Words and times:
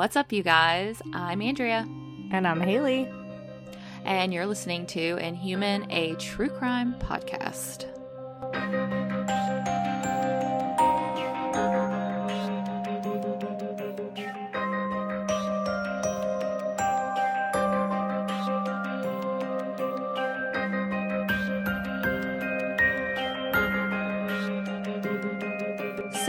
What's 0.00 0.16
up, 0.16 0.32
you 0.32 0.42
guys? 0.42 1.02
I'm 1.12 1.42
Andrea. 1.42 1.86
And 2.30 2.48
I'm 2.48 2.62
Haley. 2.62 3.06
And 4.06 4.32
you're 4.32 4.46
listening 4.46 4.86
to 4.86 5.18
Inhuman, 5.18 5.90
a 5.90 6.14
true 6.14 6.48
crime 6.48 6.94
podcast. 7.00 7.84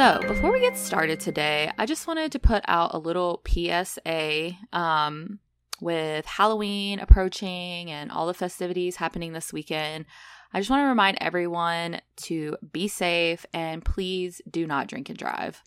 So, 0.02 0.20
before 0.28 0.52
we 0.52 0.60
get 0.60 0.76
started 0.80 1.20
today, 1.20 1.72
I 1.78 1.86
just 1.86 2.08
wanted 2.08 2.32
to 2.32 2.40
put 2.40 2.64
out 2.68 2.96
a 2.96 2.98
little 2.98 3.40
PSA 3.48 4.54
um, 4.74 5.38
with 5.80 6.26
Halloween 6.26 7.00
approaching 7.00 7.92
and 7.92 8.12
all 8.12 8.26
the 8.26 8.34
festivities 8.34 8.96
happening 8.96 9.34
this 9.34 9.54
weekend. 9.54 10.06
I 10.52 10.60
just 10.60 10.72
want 10.72 10.82
to 10.82 10.88
remind 10.88 11.20
everyone 11.22 12.02
to 12.24 12.58
be 12.72 12.88
safe 12.88 13.46
and 13.54 13.86
please 13.86 14.42
do 14.50 14.66
not 14.66 14.88
drink 14.88 15.10
and 15.10 15.20
drive. 15.20 15.62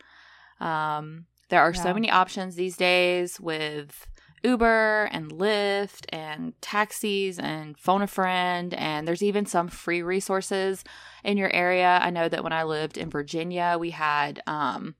Um, 0.58 1.26
there 1.48 1.60
are 1.60 1.72
yeah. 1.72 1.82
so 1.84 1.94
many 1.94 2.10
options 2.10 2.56
these 2.56 2.76
days 2.76 3.38
with 3.38 4.04
Uber 4.44 5.08
and 5.10 5.32
Lyft 5.32 6.04
and 6.10 6.52
taxis 6.60 7.38
and 7.38 7.78
phone 7.78 8.02
a 8.02 8.06
friend. 8.06 8.74
And 8.74 9.08
there's 9.08 9.22
even 9.22 9.46
some 9.46 9.68
free 9.68 10.02
resources 10.02 10.84
in 11.24 11.38
your 11.38 11.52
area. 11.52 11.98
I 12.02 12.10
know 12.10 12.28
that 12.28 12.44
when 12.44 12.52
I 12.52 12.64
lived 12.64 12.98
in 12.98 13.10
Virginia, 13.10 13.76
we 13.80 13.90
had, 13.90 14.42
um, 14.46 14.94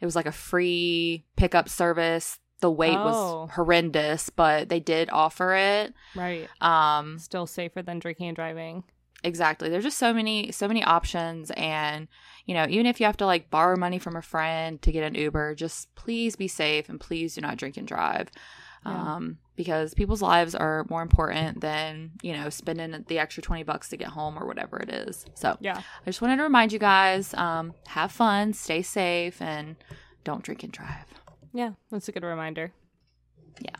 it 0.00 0.04
was 0.04 0.16
like 0.16 0.26
a 0.26 0.32
free 0.32 1.24
pickup 1.36 1.68
service. 1.68 2.38
The 2.60 2.70
wait 2.70 2.96
oh. 2.96 3.04
was 3.04 3.50
horrendous, 3.54 4.30
but 4.30 4.68
they 4.68 4.80
did 4.80 5.10
offer 5.12 5.54
it. 5.54 5.92
Right. 6.14 6.48
Um, 6.60 7.18
Still 7.18 7.46
safer 7.46 7.82
than 7.82 7.98
drinking 7.98 8.28
and 8.28 8.36
driving. 8.36 8.84
Exactly. 9.24 9.68
There's 9.68 9.84
just 9.84 9.98
so 9.98 10.14
many, 10.14 10.52
so 10.52 10.68
many 10.68 10.84
options. 10.84 11.50
And, 11.56 12.06
you 12.44 12.54
know, 12.54 12.66
even 12.68 12.86
if 12.86 13.00
you 13.00 13.06
have 13.06 13.16
to 13.16 13.26
like 13.26 13.50
borrow 13.50 13.76
money 13.76 13.98
from 13.98 14.14
a 14.14 14.22
friend 14.22 14.80
to 14.82 14.92
get 14.92 15.02
an 15.02 15.16
Uber, 15.16 15.56
just 15.56 15.92
please 15.96 16.36
be 16.36 16.48
safe 16.48 16.88
and 16.88 17.00
please 17.00 17.34
do 17.34 17.40
not 17.40 17.56
drink 17.56 17.76
and 17.76 17.88
drive 17.88 18.30
yeah. 18.86 19.14
um, 19.14 19.38
because 19.56 19.94
people's 19.94 20.22
lives 20.22 20.54
are 20.54 20.86
more 20.88 21.02
important 21.02 21.60
than 21.60 22.12
you 22.22 22.32
know 22.32 22.48
spending 22.50 23.04
the 23.08 23.18
extra 23.18 23.42
20 23.42 23.62
bucks 23.62 23.88
to 23.90 23.96
get 23.96 24.08
home 24.08 24.38
or 24.38 24.46
whatever 24.46 24.78
it 24.78 24.90
is. 24.90 25.24
So 25.34 25.56
yeah. 25.60 25.76
I 25.76 26.04
just 26.04 26.20
wanted 26.22 26.36
to 26.36 26.42
remind 26.42 26.72
you 26.72 26.78
guys 26.78 27.34
um, 27.34 27.74
have 27.88 28.12
fun 28.12 28.52
stay 28.52 28.82
safe 28.82 29.40
and 29.40 29.76
don't 30.24 30.42
drink 30.42 30.62
and 30.62 30.72
drive. 30.72 31.06
Yeah 31.52 31.72
that's 31.90 32.08
a 32.08 32.12
good 32.12 32.24
reminder. 32.24 32.72
Yeah. 33.60 33.76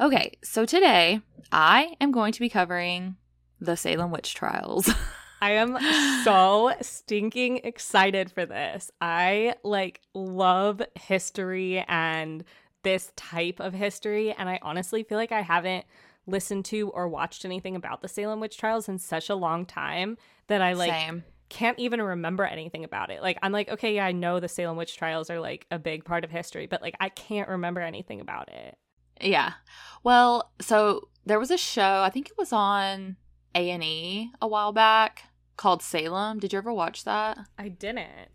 Okay 0.00 0.32
so 0.42 0.64
today 0.66 1.20
i 1.50 1.94
am 2.00 2.12
going 2.12 2.32
to 2.32 2.40
be 2.40 2.48
covering 2.48 3.16
the 3.60 3.76
salem 3.76 4.10
witch 4.10 4.34
trials. 4.34 4.90
I 5.42 5.54
am 5.54 5.76
so 6.22 6.72
stinking 6.82 7.62
excited 7.64 8.30
for 8.30 8.46
this. 8.46 8.92
I 9.00 9.56
like 9.64 10.00
love 10.14 10.80
history 10.94 11.84
and 11.88 12.44
this 12.82 13.12
type 13.16 13.60
of 13.60 13.74
history. 13.74 14.32
And 14.32 14.48
I 14.48 14.58
honestly 14.62 15.02
feel 15.02 15.18
like 15.18 15.32
I 15.32 15.42
haven't 15.42 15.84
listened 16.26 16.64
to 16.66 16.88
or 16.90 17.08
watched 17.08 17.44
anything 17.44 17.76
about 17.76 18.02
the 18.02 18.08
Salem 18.08 18.40
witch 18.40 18.56
trials 18.56 18.88
in 18.88 18.98
such 18.98 19.28
a 19.28 19.34
long 19.34 19.64
time 19.66 20.16
that 20.46 20.62
I 20.62 20.72
like 20.74 20.90
Same. 20.90 21.24
can't 21.48 21.78
even 21.78 22.00
remember 22.00 22.44
anything 22.44 22.84
about 22.84 23.10
it. 23.10 23.22
Like 23.22 23.38
I'm 23.42 23.52
like, 23.52 23.68
okay, 23.68 23.96
yeah, 23.96 24.06
I 24.06 24.12
know 24.12 24.38
the 24.38 24.48
Salem 24.48 24.76
witch 24.76 24.96
trials 24.96 25.30
are 25.30 25.40
like 25.40 25.66
a 25.70 25.78
big 25.78 26.04
part 26.04 26.24
of 26.24 26.30
history, 26.30 26.66
but 26.66 26.82
like 26.82 26.94
I 27.00 27.08
can't 27.08 27.48
remember 27.48 27.80
anything 27.80 28.20
about 28.20 28.50
it. 28.52 28.76
Yeah. 29.20 29.54
Well, 30.02 30.52
so 30.60 31.08
there 31.26 31.38
was 31.38 31.50
a 31.50 31.58
show, 31.58 32.02
I 32.02 32.10
think 32.10 32.28
it 32.28 32.38
was 32.38 32.52
on 32.52 33.16
A&E 33.54 34.30
a 34.40 34.46
while 34.48 34.72
back 34.72 35.24
called 35.56 35.82
Salem. 35.82 36.38
Did 36.38 36.52
you 36.52 36.58
ever 36.58 36.72
watch 36.72 37.04
that? 37.04 37.38
I 37.58 37.68
didn't. 37.68 38.30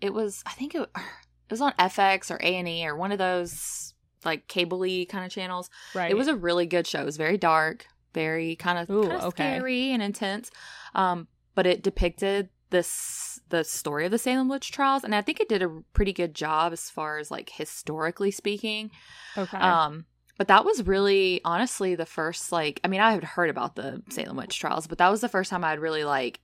It 0.00 0.14
was 0.14 0.42
I 0.46 0.52
think 0.52 0.74
it 0.74 0.88
it 1.48 1.52
was 1.52 1.60
on 1.60 1.72
FX 1.72 2.30
or 2.30 2.36
A 2.36 2.56
and 2.56 2.68
E 2.68 2.86
or 2.86 2.94
one 2.94 3.12
of 3.12 3.18
those 3.18 3.94
like 4.24 4.48
cable 4.48 4.80
kind 5.06 5.24
of 5.24 5.30
channels. 5.30 5.70
Right. 5.94 6.10
It 6.10 6.16
was 6.16 6.28
a 6.28 6.36
really 6.36 6.66
good 6.66 6.86
show. 6.86 7.00
It 7.00 7.06
was 7.06 7.16
very 7.16 7.38
dark, 7.38 7.86
very 8.12 8.56
kind 8.56 8.78
of, 8.78 8.88
kind 8.88 9.12
of 9.12 9.24
okay. 9.24 9.56
scary 9.56 9.92
and 9.92 10.02
intense. 10.02 10.50
Um, 10.94 11.28
but 11.54 11.66
it 11.66 11.82
depicted 11.82 12.50
this 12.70 13.40
the 13.48 13.64
story 13.64 14.04
of 14.04 14.10
the 14.10 14.18
Salem 14.18 14.48
witch 14.48 14.70
trials, 14.70 15.04
and 15.04 15.14
I 15.14 15.22
think 15.22 15.40
it 15.40 15.48
did 15.48 15.62
a 15.62 15.82
pretty 15.94 16.12
good 16.12 16.34
job 16.34 16.72
as 16.72 16.90
far 16.90 17.18
as 17.18 17.30
like 17.30 17.50
historically 17.50 18.30
speaking. 18.30 18.90
Okay. 19.36 19.56
Um, 19.56 20.04
but 20.36 20.48
that 20.48 20.64
was 20.64 20.86
really 20.86 21.40
honestly 21.44 21.94
the 21.94 22.06
first 22.06 22.52
like 22.52 22.80
I 22.84 22.88
mean 22.88 23.00
I 23.00 23.12
had 23.12 23.24
heard 23.24 23.50
about 23.50 23.74
the 23.74 24.02
Salem 24.10 24.36
witch 24.36 24.58
trials, 24.58 24.86
but 24.86 24.98
that 24.98 25.08
was 25.08 25.20
the 25.20 25.28
first 25.28 25.50
time 25.50 25.64
I'd 25.64 25.80
really 25.80 26.04
like 26.04 26.40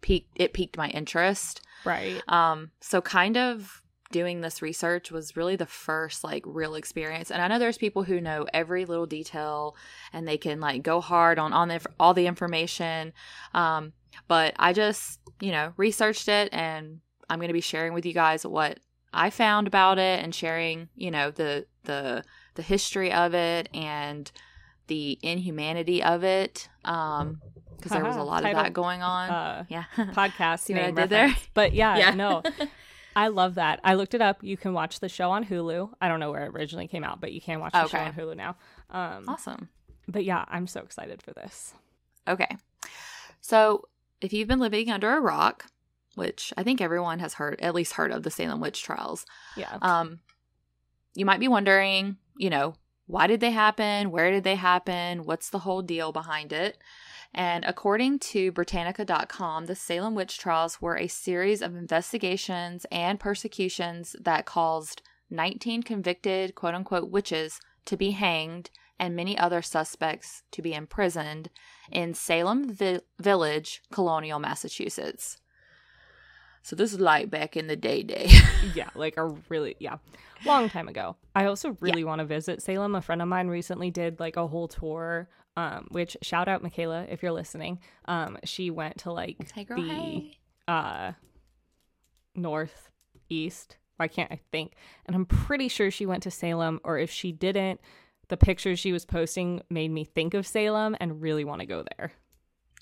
peaked 0.00 0.32
it 0.34 0.52
piqued 0.52 0.76
my 0.76 0.88
interest. 0.88 1.60
Right. 1.84 2.22
Um 2.28 2.70
so 2.80 3.00
kind 3.00 3.36
of 3.36 3.82
doing 4.12 4.40
this 4.40 4.62
research 4.62 5.10
was 5.10 5.36
really 5.36 5.56
the 5.56 5.66
first 5.66 6.22
like 6.24 6.42
real 6.46 6.74
experience. 6.74 7.30
And 7.30 7.42
i 7.42 7.48
know 7.48 7.58
there's 7.58 7.78
people 7.78 8.04
who 8.04 8.20
know 8.20 8.46
every 8.54 8.84
little 8.84 9.06
detail 9.06 9.76
and 10.12 10.26
they 10.26 10.38
can 10.38 10.60
like 10.60 10.82
go 10.82 11.00
hard 11.00 11.38
on 11.38 11.52
on 11.52 11.68
the, 11.68 11.80
all 11.98 12.14
the 12.14 12.26
information. 12.26 13.12
Um, 13.54 13.92
but 14.28 14.54
i 14.58 14.72
just 14.72 15.20
you 15.40 15.50
know 15.52 15.72
researched 15.76 16.28
it 16.28 16.48
and 16.52 17.00
i'm 17.28 17.38
going 17.38 17.48
to 17.48 17.54
be 17.54 17.60
sharing 17.60 17.92
with 17.92 18.06
you 18.06 18.12
guys 18.12 18.46
what 18.46 18.80
i 19.12 19.30
found 19.30 19.66
about 19.66 19.98
it 19.98 20.22
and 20.22 20.34
sharing 20.34 20.88
you 20.94 21.10
know 21.10 21.30
the 21.30 21.66
the 21.84 22.24
the 22.54 22.62
history 22.62 23.12
of 23.12 23.34
it 23.34 23.68
and 23.74 24.32
the 24.86 25.18
inhumanity 25.22 26.02
of 26.02 26.24
it 26.24 26.68
um 26.84 27.40
because 27.76 27.92
there 27.92 28.04
was 28.04 28.16
a 28.16 28.22
lot 28.22 28.42
Title, 28.42 28.58
of 28.58 28.64
that 28.64 28.72
going 28.72 29.02
on. 29.02 29.28
uh, 29.28 29.64
yeah. 29.68 29.84
podcast 29.98 30.68
you 30.70 30.74
know 30.76 30.90
did 30.90 31.10
there? 31.10 31.36
but 31.52 31.74
yeah, 31.74 31.96
yeah. 31.98 32.10
no 32.14 32.42
I 33.16 33.28
love 33.28 33.54
that. 33.54 33.80
I 33.82 33.94
looked 33.94 34.14
it 34.14 34.20
up. 34.20 34.44
You 34.44 34.58
can 34.58 34.74
watch 34.74 35.00
the 35.00 35.08
show 35.08 35.30
on 35.30 35.46
Hulu. 35.46 35.90
I 36.02 36.08
don't 36.08 36.20
know 36.20 36.30
where 36.30 36.44
it 36.44 36.54
originally 36.54 36.86
came 36.86 37.02
out, 37.02 37.18
but 37.18 37.32
you 37.32 37.40
can 37.40 37.60
watch 37.60 37.72
the 37.72 37.86
okay. 37.86 37.96
show 37.96 38.04
on 38.04 38.12
Hulu 38.12 38.36
now. 38.36 38.56
Um, 38.90 39.24
awesome. 39.26 39.70
But 40.06 40.24
yeah, 40.24 40.44
I'm 40.48 40.66
so 40.66 40.80
excited 40.80 41.22
for 41.22 41.32
this. 41.32 41.72
Okay. 42.28 42.58
So 43.40 43.88
if 44.20 44.34
you've 44.34 44.48
been 44.48 44.58
living 44.58 44.90
under 44.90 45.16
a 45.16 45.20
rock, 45.20 45.66
which 46.14 46.52
I 46.58 46.62
think 46.62 46.80
everyone 46.82 47.18
has 47.20 47.34
heard, 47.34 47.58
at 47.60 47.74
least 47.74 47.94
heard 47.94 48.12
of 48.12 48.22
the 48.22 48.30
Salem 48.30 48.60
witch 48.60 48.82
trials. 48.82 49.24
Yeah. 49.56 49.78
Um, 49.80 50.20
you 51.14 51.24
might 51.24 51.40
be 51.40 51.48
wondering, 51.48 52.18
you 52.36 52.50
know, 52.50 52.74
why 53.06 53.26
did 53.26 53.40
they 53.40 53.50
happen? 53.50 54.10
Where 54.10 54.30
did 54.30 54.44
they 54.44 54.56
happen? 54.56 55.24
What's 55.24 55.48
the 55.50 55.60
whole 55.60 55.80
deal 55.80 56.12
behind 56.12 56.52
it? 56.52 56.76
And 57.34 57.64
according 57.64 58.20
to 58.20 58.52
Britannica.com, 58.52 59.66
the 59.66 59.74
Salem 59.74 60.14
witch 60.14 60.38
trials 60.38 60.80
were 60.80 60.96
a 60.96 61.08
series 61.08 61.62
of 61.62 61.76
investigations 61.76 62.86
and 62.90 63.20
persecutions 63.20 64.16
that 64.20 64.46
caused 64.46 65.02
19 65.30 65.82
convicted 65.82 66.54
quote 66.54 66.74
unquote 66.74 67.10
witches 67.10 67.60
to 67.84 67.96
be 67.96 68.12
hanged 68.12 68.70
and 68.98 69.14
many 69.14 69.36
other 69.36 69.62
suspects 69.62 70.42
to 70.50 70.62
be 70.62 70.72
imprisoned 70.72 71.50
in 71.90 72.14
Salem 72.14 72.72
Vi- 72.72 73.00
Village, 73.20 73.82
Colonial, 73.92 74.38
Massachusetts. 74.38 75.38
So 76.66 76.74
this 76.74 76.92
is 76.92 76.98
like 76.98 77.30
back 77.30 77.56
in 77.56 77.68
the 77.68 77.76
day 77.76 78.02
day. 78.02 78.28
yeah, 78.74 78.90
like 78.96 79.16
a 79.18 79.26
really 79.48 79.76
yeah, 79.78 79.98
long 80.44 80.68
time 80.68 80.88
ago. 80.88 81.14
I 81.32 81.44
also 81.44 81.76
really 81.78 82.00
yeah. 82.00 82.08
want 82.08 82.18
to 82.18 82.24
visit 82.24 82.60
Salem. 82.60 82.96
A 82.96 83.00
friend 83.00 83.22
of 83.22 83.28
mine 83.28 83.46
recently 83.46 83.92
did 83.92 84.18
like 84.18 84.36
a 84.36 84.48
whole 84.48 84.66
tour 84.66 85.28
um, 85.56 85.86
which 85.92 86.16
shout 86.22 86.48
out 86.48 86.64
Michaela 86.64 87.06
if 87.08 87.22
you're 87.22 87.30
listening. 87.30 87.78
Um, 88.06 88.36
she 88.42 88.70
went 88.70 88.98
to 88.98 89.12
like 89.12 89.36
hey 89.52 89.62
girl, 89.62 89.80
the 89.80 89.88
hey. 89.88 90.38
uh 90.66 91.12
northeast. 92.34 93.76
I 94.00 94.08
can't 94.08 94.32
I 94.32 94.40
think, 94.50 94.72
and 95.06 95.14
I'm 95.14 95.24
pretty 95.24 95.68
sure 95.68 95.92
she 95.92 96.04
went 96.04 96.24
to 96.24 96.32
Salem. 96.32 96.80
Or 96.82 96.98
if 96.98 97.12
she 97.12 97.30
didn't, 97.30 97.80
the 98.26 98.36
pictures 98.36 98.80
she 98.80 98.92
was 98.92 99.04
posting 99.04 99.62
made 99.70 99.92
me 99.92 100.02
think 100.02 100.34
of 100.34 100.48
Salem 100.48 100.96
and 100.98 101.22
really 101.22 101.44
want 101.44 101.60
to 101.60 101.66
go 101.66 101.84
there. 101.96 102.12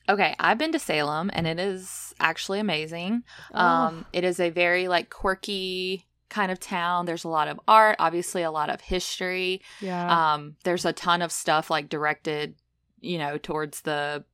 Okay, 0.09 0.35
I've 0.39 0.59
been 0.59 0.73
to 0.73 0.79
Salem 0.79 1.31
and 1.33 1.47
it 1.47 1.59
is 1.59 2.15
actually 2.21 2.61
amazing. 2.61 3.25
Oh. 3.53 3.59
Um, 3.59 4.07
it 4.13 4.25
is 4.25 4.39
a 4.41 4.51
very 4.51 4.89
like 4.89 5.11
quirky 5.11 6.07
kind 6.29 6.51
of 6.53 6.61
town. 6.61 7.07
There's 7.07 7.25
a 7.25 7.29
lot 7.29 7.49
of 7.49 7.61
art, 7.67 7.97
obviously 7.99 8.43
a 8.43 8.51
lot 8.51 8.71
of 8.71 8.81
history. 8.81 9.63
Yeah. 9.81 10.35
Um, 10.35 10.57
there's 10.65 10.85
a 10.85 10.93
ton 10.93 11.23
of 11.23 11.33
stuff 11.33 11.71
like 11.71 11.89
directed 11.89 12.57
you 13.05 13.19
know, 13.19 13.39
towards 13.39 13.83
the 13.83 14.25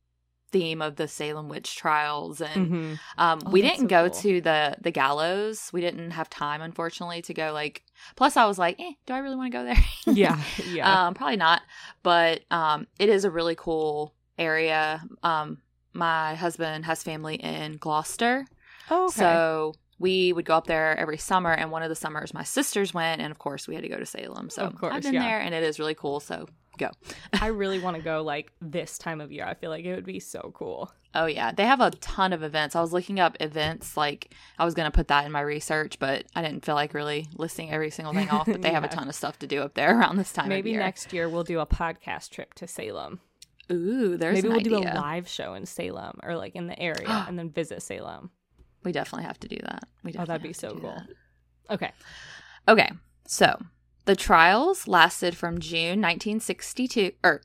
theme 0.52 0.82
of 0.82 0.96
the 0.96 1.06
Salem 1.06 1.48
witch 1.48 1.76
trials 1.76 2.40
and 2.40 2.66
mm-hmm. 2.66 2.94
um, 3.18 3.40
oh, 3.46 3.50
we 3.50 3.62
didn't 3.62 3.82
so 3.82 3.86
go 3.86 4.10
cool. 4.10 4.20
to 4.20 4.40
the 4.40 4.76
the 4.80 4.90
gallows 4.90 5.70
we 5.72 5.80
didn't 5.80 6.10
have 6.10 6.28
time 6.28 6.60
unfortunately 6.60 7.22
to 7.22 7.32
go 7.32 7.52
like 7.52 7.84
plus 8.16 8.36
I 8.36 8.46
was 8.46 8.58
like 8.58 8.80
eh, 8.80 8.94
do 9.06 9.14
I 9.14 9.18
really 9.18 9.36
want 9.36 9.52
to 9.52 9.58
go 9.58 9.64
there 9.64 9.84
yeah 10.12 10.42
yeah 10.72 11.06
um, 11.06 11.14
probably 11.14 11.36
not 11.36 11.62
but 12.02 12.40
um, 12.50 12.88
it 12.98 13.08
is 13.08 13.24
a 13.24 13.30
really 13.30 13.54
cool 13.54 14.12
area 14.40 15.02
um, 15.22 15.58
my 15.92 16.34
husband 16.34 16.84
has 16.84 17.02
family 17.02 17.36
in 17.36 17.76
Gloucester 17.76 18.46
oh 18.90 19.06
okay. 19.06 19.14
so 19.14 19.74
we 20.00 20.32
would 20.32 20.46
go 20.46 20.56
up 20.56 20.66
there 20.66 20.98
every 20.98 21.18
summer. 21.18 21.52
And 21.52 21.70
one 21.70 21.82
of 21.82 21.90
the 21.90 21.94
summers, 21.94 22.32
my 22.32 22.42
sisters 22.42 22.92
went, 22.92 23.20
and 23.20 23.30
of 23.30 23.38
course, 23.38 23.68
we 23.68 23.74
had 23.74 23.84
to 23.84 23.88
go 23.88 23.98
to 23.98 24.06
Salem. 24.06 24.48
So 24.48 24.70
course, 24.70 24.94
I've 24.94 25.02
been 25.02 25.14
yeah. 25.14 25.22
there, 25.22 25.40
and 25.40 25.54
it 25.54 25.62
is 25.62 25.78
really 25.78 25.94
cool. 25.94 26.18
So 26.20 26.48
go. 26.78 26.90
I 27.34 27.46
really 27.48 27.78
want 27.78 27.96
to 27.96 28.02
go 28.02 28.22
like 28.22 28.50
this 28.60 28.98
time 28.98 29.20
of 29.20 29.30
year. 29.30 29.44
I 29.44 29.54
feel 29.54 29.70
like 29.70 29.84
it 29.84 29.94
would 29.94 30.06
be 30.06 30.18
so 30.18 30.52
cool. 30.54 30.90
Oh 31.14 31.26
yeah, 31.26 31.52
they 31.52 31.66
have 31.66 31.80
a 31.80 31.90
ton 31.90 32.32
of 32.32 32.42
events. 32.42 32.74
I 32.74 32.80
was 32.80 32.92
looking 32.92 33.20
up 33.20 33.36
events 33.40 33.96
like 33.96 34.32
I 34.58 34.64
was 34.64 34.74
gonna 34.74 34.90
put 34.90 35.08
that 35.08 35.26
in 35.26 35.32
my 35.32 35.40
research, 35.40 35.98
but 35.98 36.24
I 36.34 36.42
didn't 36.42 36.64
feel 36.64 36.76
like 36.76 36.94
really 36.94 37.28
listing 37.36 37.70
every 37.70 37.90
single 37.90 38.14
thing 38.14 38.30
off. 38.30 38.46
But 38.46 38.62
they 38.62 38.70
have 38.70 38.84
a 38.84 38.88
ton 38.96 39.08
of 39.08 39.14
stuff 39.14 39.38
to 39.40 39.46
do 39.46 39.62
up 39.62 39.74
there 39.74 39.98
around 39.98 40.16
this 40.16 40.32
time 40.32 40.48
Maybe 40.48 40.70
of 40.70 40.74
year. 40.74 40.80
next 40.80 41.12
year 41.12 41.28
we'll 41.28 41.44
do 41.44 41.60
a 41.60 41.66
podcast 41.66 42.30
trip 42.30 42.54
to 42.54 42.66
Salem. 42.66 43.20
Ooh, 43.70 44.16
there's 44.16 44.42
Maybe 44.42 44.48
we'll 44.48 44.60
do 44.60 44.88
a 44.88 44.94
live 44.94 45.28
show 45.28 45.54
in 45.54 45.66
Salem 45.66 46.18
or 46.22 46.36
like 46.36 46.56
in 46.56 46.66
the 46.66 46.78
area 46.78 47.08
and 47.28 47.38
then 47.38 47.50
visit 47.50 47.82
Salem. 47.82 48.30
We 48.84 48.92
definitely 48.92 49.26
have 49.26 49.38
to 49.40 49.48
do 49.48 49.58
that. 49.62 49.84
We 50.02 50.14
Oh, 50.18 50.24
that'd 50.24 50.42
be 50.42 50.52
so 50.52 50.70
cool. 50.72 50.90
that. 50.90 51.74
Okay. 51.74 51.92
Okay, 52.68 52.90
so 53.26 53.60
the 54.06 54.16
trials 54.16 54.88
lasted 54.88 55.36
from 55.36 55.60
June 55.60 56.00
1962, 56.00 57.12
or 57.22 57.42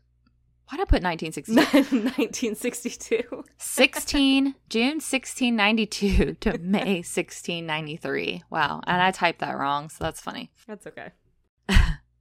why 0.68 0.78
did 0.78 0.84
I 0.84 0.86
put 0.86 1.04
1962? 1.04 1.96
1962. 1.96 3.44
16 3.58 4.56
June 4.70 4.86
1692 4.96 6.34
to 6.36 6.58
May 6.58 6.80
1693. 7.06 8.44
Wow, 8.50 8.82
and 8.88 9.02
I 9.02 9.12
typed 9.12 9.40
that 9.40 9.58
wrong, 9.58 9.90
so 9.90 10.04
that's 10.04 10.22
funny. 10.22 10.52
That's 10.68 10.88
okay. 10.88 11.10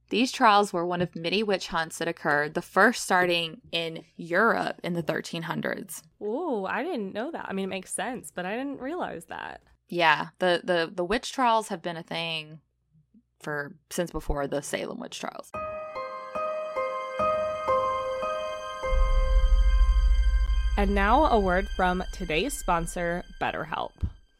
These 0.09 0.31
trials 0.31 0.71
were 0.71 0.85
one 0.85 1.01
of 1.01 1.15
many 1.15 1.41
witch 1.41 1.67
hunts 1.67 1.97
that 1.97 2.07
occurred, 2.07 2.53
the 2.53 2.61
first 2.61 3.03
starting 3.03 3.61
in 3.71 4.03
Europe 4.15 4.79
in 4.83 4.93
the 4.93 5.01
1300s. 5.01 6.03
Oh, 6.21 6.65
I 6.65 6.83
didn't 6.83 7.13
know 7.13 7.31
that. 7.31 7.47
I 7.49 7.53
mean, 7.53 7.65
it 7.65 7.69
makes 7.69 7.93
sense, 7.93 8.31
but 8.33 8.45
I 8.45 8.55
didn't 8.55 8.79
realize 8.79 9.25
that. 9.25 9.61
Yeah, 9.87 10.27
the 10.39 10.61
the 10.63 10.91
the 10.93 11.03
witch 11.03 11.31
trials 11.31 11.67
have 11.67 11.81
been 11.81 11.97
a 11.97 12.03
thing 12.03 12.59
for 13.39 13.75
since 13.89 14.09
before 14.09 14.47
the 14.47 14.61
Salem 14.61 14.99
witch 14.99 15.19
trials. 15.19 15.51
And 20.77 20.93
now 20.93 21.25
a 21.25 21.39
word 21.39 21.67
from 21.69 22.03
today's 22.11 22.53
sponsor, 22.53 23.23
BetterHelp. 23.39 23.91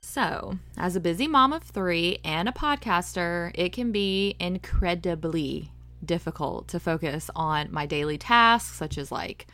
So, 0.07 0.59
as 0.77 0.95
a 0.95 1.01
busy 1.01 1.27
mom 1.27 1.51
of 1.51 1.63
3 1.63 2.19
and 2.23 2.47
a 2.47 2.51
podcaster, 2.53 3.51
it 3.53 3.73
can 3.73 3.91
be 3.91 4.35
incredibly 4.39 5.71
difficult 6.05 6.69
to 6.69 6.79
focus 6.79 7.29
on 7.35 7.71
my 7.71 7.85
daily 7.85 8.17
tasks 8.17 8.77
such 8.77 8.97
as 8.99 9.11
like 9.11 9.47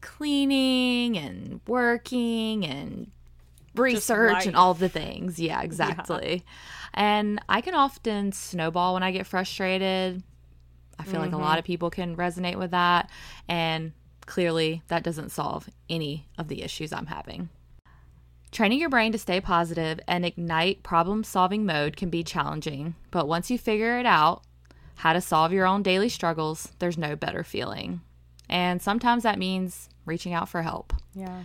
cleaning 0.00 1.16
and 1.18 1.60
working 1.68 2.64
and 2.64 3.12
research 3.76 4.46
and 4.46 4.56
all 4.56 4.72
the 4.74 4.88
things. 4.88 5.38
Yeah, 5.38 5.60
exactly. 5.60 6.44
And 6.94 7.38
I 7.48 7.60
can 7.60 7.74
often 7.74 8.32
snowball 8.32 8.94
when 8.94 9.04
I 9.04 9.12
get 9.12 9.26
frustrated. 9.26 10.24
I 10.98 11.04
feel 11.04 11.20
like 11.20 11.32
a 11.32 11.36
lot 11.36 11.50
mm-hmm. 11.50 11.58
of 11.58 11.64
people 11.64 11.90
can 11.90 12.16
resonate 12.16 12.56
with 12.56 12.72
that. 12.72 13.10
And 13.48 13.92
clearly, 14.26 14.82
that 14.88 15.04
doesn't 15.04 15.28
solve 15.28 15.68
any 15.88 16.26
of 16.36 16.48
the 16.48 16.62
issues 16.62 16.92
I'm 16.92 17.06
having. 17.06 17.50
Training 18.52 18.80
your 18.80 18.88
brain 18.88 19.12
to 19.12 19.18
stay 19.18 19.40
positive 19.40 20.00
and 20.08 20.26
ignite 20.26 20.82
problem 20.82 21.22
solving 21.22 21.64
mode 21.64 21.96
can 21.96 22.10
be 22.10 22.24
challenging, 22.24 22.96
but 23.12 23.28
once 23.28 23.48
you 23.48 23.56
figure 23.56 23.98
it 23.98 24.06
out, 24.06 24.42
how 24.96 25.12
to 25.12 25.20
solve 25.20 25.52
your 25.52 25.66
own 25.66 25.82
daily 25.82 26.08
struggles, 26.08 26.72
there's 26.80 26.98
no 26.98 27.14
better 27.14 27.44
feeling. 27.44 28.00
And 28.48 28.82
sometimes 28.82 29.22
that 29.22 29.38
means 29.38 29.88
reaching 30.04 30.34
out 30.34 30.48
for 30.48 30.62
help. 30.62 30.92
Yeah. 31.14 31.44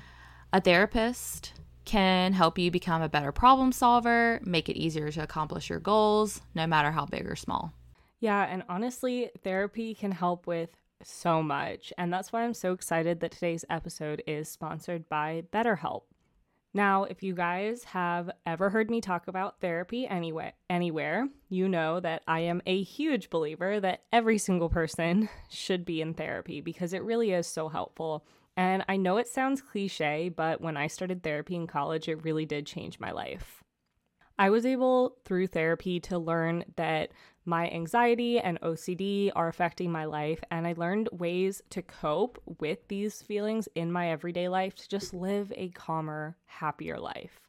A 0.51 0.59
therapist 0.59 1.53
can 1.85 2.33
help 2.33 2.57
you 2.57 2.71
become 2.71 3.03
a 3.03 3.09
better 3.09 3.31
problem 3.31 3.71
solver, 3.71 4.39
make 4.43 4.67
it 4.67 4.75
easier 4.75 5.11
to 5.11 5.21
accomplish 5.21 5.69
your 5.69 5.79
goals, 5.79 6.41
no 6.55 6.65
matter 6.65 6.91
how 6.91 7.05
big 7.05 7.27
or 7.29 7.35
small. 7.35 7.71
Yeah, 8.19 8.47
and 8.49 8.63
honestly, 8.67 9.29
therapy 9.43 9.93
can 9.93 10.11
help 10.11 10.47
with 10.47 10.71
so 11.03 11.43
much. 11.43 11.93
And 11.99 12.11
that's 12.11 12.33
why 12.33 12.43
I'm 12.43 12.55
so 12.55 12.73
excited 12.73 13.19
that 13.19 13.31
today's 13.31 13.63
episode 13.69 14.23
is 14.25 14.49
sponsored 14.49 15.07
by 15.07 15.43
BetterHelp. 15.53 16.01
Now, 16.75 17.05
if 17.05 17.23
you 17.23 17.33
guys 17.33 17.85
have 17.85 18.29
ever 18.45 18.69
heard 18.69 18.91
me 18.91 18.99
talk 18.99 19.29
about 19.29 19.61
therapy 19.61 20.05
anyway, 20.05 20.51
anywhere, 20.69 21.29
you 21.47 21.69
know 21.69 22.01
that 22.01 22.21
I 22.27 22.41
am 22.41 22.61
a 22.65 22.83
huge 22.83 23.29
believer 23.29 23.79
that 23.79 24.01
every 24.11 24.37
single 24.37 24.67
person 24.67 25.29
should 25.49 25.85
be 25.85 26.01
in 26.01 26.13
therapy 26.13 26.59
because 26.59 26.91
it 26.91 27.01
really 27.01 27.31
is 27.31 27.47
so 27.47 27.69
helpful. 27.69 28.25
And 28.57 28.83
I 28.89 28.97
know 28.97 29.15
it 29.15 29.29
sounds 29.29 29.61
cliche, 29.61 30.27
but 30.27 30.59
when 30.59 30.75
I 30.75 30.87
started 30.87 31.23
therapy 31.23 31.55
in 31.55 31.65
college, 31.65 32.09
it 32.09 32.25
really 32.25 32.45
did 32.45 32.65
change 32.65 32.99
my 32.99 33.11
life. 33.11 33.63
I 34.37 34.49
was 34.49 34.65
able 34.65 35.15
through 35.23 35.47
therapy 35.47 36.01
to 36.01 36.19
learn 36.19 36.65
that 36.75 37.13
my 37.45 37.69
anxiety 37.69 38.39
and 38.39 38.59
OCD 38.61 39.31
are 39.35 39.47
affecting 39.47 39.91
my 39.91 40.05
life, 40.05 40.43
and 40.49 40.65
I 40.65 40.73
learned 40.75 41.09
ways 41.11 41.61
to 41.69 41.81
cope 41.81 42.41
with 42.59 42.87
these 42.87 43.21
feelings 43.21 43.69
in 43.75 43.91
my 43.91 44.09
everyday 44.09 44.47
life 44.47 44.75
to 44.75 44.89
just 44.89 45.13
live 45.13 45.53
a 45.55 45.69
calmer, 45.69 46.37
happier 46.45 46.99
life. 46.99 47.39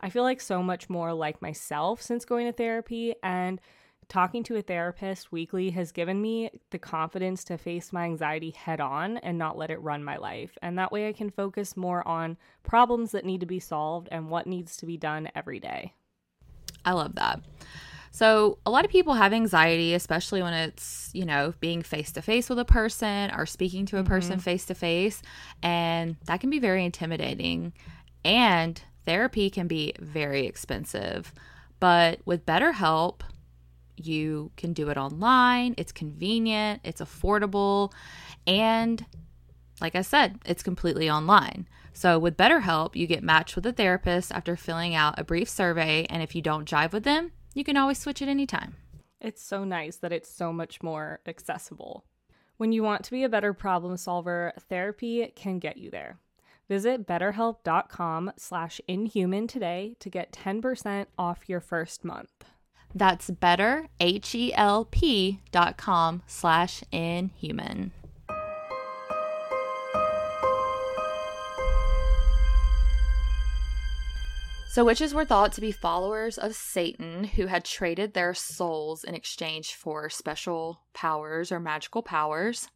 I 0.00 0.10
feel 0.10 0.22
like 0.22 0.40
so 0.40 0.62
much 0.62 0.88
more 0.88 1.12
like 1.12 1.42
myself 1.42 2.00
since 2.00 2.24
going 2.24 2.46
to 2.46 2.52
therapy, 2.52 3.14
and 3.22 3.60
talking 4.08 4.42
to 4.42 4.56
a 4.56 4.62
therapist 4.62 5.30
weekly 5.30 5.70
has 5.70 5.92
given 5.92 6.20
me 6.20 6.50
the 6.70 6.78
confidence 6.78 7.44
to 7.44 7.56
face 7.56 7.92
my 7.92 8.04
anxiety 8.04 8.50
head 8.50 8.80
on 8.80 9.18
and 9.18 9.38
not 9.38 9.56
let 9.56 9.70
it 9.70 9.80
run 9.80 10.02
my 10.02 10.16
life. 10.16 10.58
And 10.62 10.76
that 10.78 10.90
way 10.92 11.08
I 11.08 11.12
can 11.12 11.30
focus 11.30 11.76
more 11.76 12.06
on 12.06 12.36
problems 12.64 13.12
that 13.12 13.24
need 13.24 13.40
to 13.40 13.46
be 13.46 13.60
solved 13.60 14.08
and 14.10 14.28
what 14.28 14.48
needs 14.48 14.76
to 14.78 14.86
be 14.86 14.96
done 14.96 15.28
every 15.34 15.60
day. 15.60 15.94
I 16.84 16.92
love 16.92 17.14
that. 17.14 17.40
So, 18.12 18.58
a 18.66 18.70
lot 18.70 18.84
of 18.84 18.90
people 18.90 19.14
have 19.14 19.32
anxiety, 19.32 19.94
especially 19.94 20.42
when 20.42 20.52
it's, 20.52 21.10
you 21.12 21.24
know, 21.24 21.54
being 21.60 21.82
face 21.82 22.10
to 22.12 22.22
face 22.22 22.48
with 22.48 22.58
a 22.58 22.64
person 22.64 23.30
or 23.36 23.46
speaking 23.46 23.86
to 23.86 23.96
a 23.96 24.00
mm-hmm. 24.00 24.08
person 24.08 24.38
face 24.40 24.66
to 24.66 24.74
face. 24.74 25.22
And 25.62 26.16
that 26.26 26.40
can 26.40 26.50
be 26.50 26.58
very 26.58 26.84
intimidating. 26.84 27.72
And 28.24 28.82
therapy 29.04 29.48
can 29.48 29.68
be 29.68 29.94
very 29.98 30.46
expensive. 30.46 31.32
But 31.78 32.20
with 32.24 32.44
BetterHelp, 32.44 33.20
you 33.96 34.50
can 34.56 34.72
do 34.72 34.88
it 34.88 34.96
online, 34.96 35.74
it's 35.76 35.92
convenient, 35.92 36.80
it's 36.84 37.00
affordable, 37.00 37.92
and 38.46 39.04
like 39.80 39.94
I 39.94 40.02
said, 40.02 40.38
it's 40.44 40.62
completely 40.62 41.10
online. 41.10 41.66
So 41.92 42.18
with 42.18 42.36
BetterHelp, 42.36 42.96
you 42.96 43.06
get 43.06 43.22
matched 43.22 43.56
with 43.56 43.66
a 43.66 43.72
therapist 43.72 44.32
after 44.32 44.56
filling 44.56 44.94
out 44.94 45.18
a 45.18 45.24
brief 45.24 45.48
survey, 45.48 46.06
and 46.08 46.22
if 46.22 46.34
you 46.34 46.42
don't 46.42 46.68
jive 46.68 46.92
with 46.92 47.04
them, 47.04 47.32
you 47.54 47.64
can 47.64 47.76
always 47.76 47.98
switch 47.98 48.22
at 48.22 48.28
any 48.28 48.46
time. 48.46 48.76
It's 49.20 49.42
so 49.42 49.64
nice 49.64 49.96
that 49.96 50.12
it's 50.12 50.30
so 50.30 50.52
much 50.52 50.82
more 50.82 51.20
accessible. 51.26 52.04
When 52.56 52.72
you 52.72 52.82
want 52.82 53.04
to 53.04 53.10
be 53.10 53.24
a 53.24 53.28
better 53.28 53.52
problem 53.52 53.96
solver, 53.96 54.52
therapy 54.68 55.32
can 55.34 55.58
get 55.58 55.76
you 55.76 55.90
there. 55.90 56.18
Visit 56.68 57.06
betterhelp.com 57.06 58.32
slash 58.36 58.80
inhuman 58.86 59.46
today 59.46 59.96
to 59.98 60.08
get 60.08 60.32
10% 60.32 61.06
off 61.18 61.48
your 61.48 61.60
first 61.60 62.04
month. 62.04 62.44
That's 62.94 63.30
better, 63.30 63.88
H-E-L-P 63.98 65.40
dot 65.50 65.76
com 65.76 66.22
slash 66.26 66.82
inhuman. 66.92 67.92
So 74.70 74.84
witches 74.84 75.12
were 75.12 75.24
thought 75.24 75.50
to 75.54 75.60
be 75.60 75.72
followers 75.72 76.38
of 76.38 76.54
Satan 76.54 77.24
who 77.24 77.46
had 77.46 77.64
traded 77.64 78.14
their 78.14 78.34
souls 78.34 79.02
in 79.02 79.16
exchange 79.16 79.74
for 79.74 80.08
special 80.08 80.82
powers 80.94 81.50
or 81.50 81.58
magical 81.58 82.02
powers. 82.02 82.68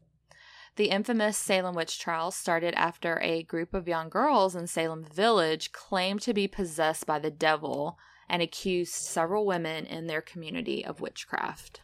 The 0.74 0.90
infamous 0.90 1.36
Salem 1.36 1.76
witch 1.76 2.00
trials 2.00 2.34
started 2.34 2.74
after 2.74 3.20
a 3.20 3.44
group 3.44 3.74
of 3.74 3.86
young 3.86 4.08
girls 4.08 4.56
in 4.56 4.66
Salem 4.66 5.04
village 5.04 5.70
claimed 5.70 6.20
to 6.22 6.34
be 6.34 6.48
possessed 6.48 7.06
by 7.06 7.20
the 7.20 7.30
devil 7.30 7.96
and 8.28 8.42
accused 8.42 8.94
several 8.94 9.46
women 9.46 9.86
in 9.86 10.08
their 10.08 10.20
community 10.20 10.84
of 10.84 11.00
witchcraft. 11.00 11.82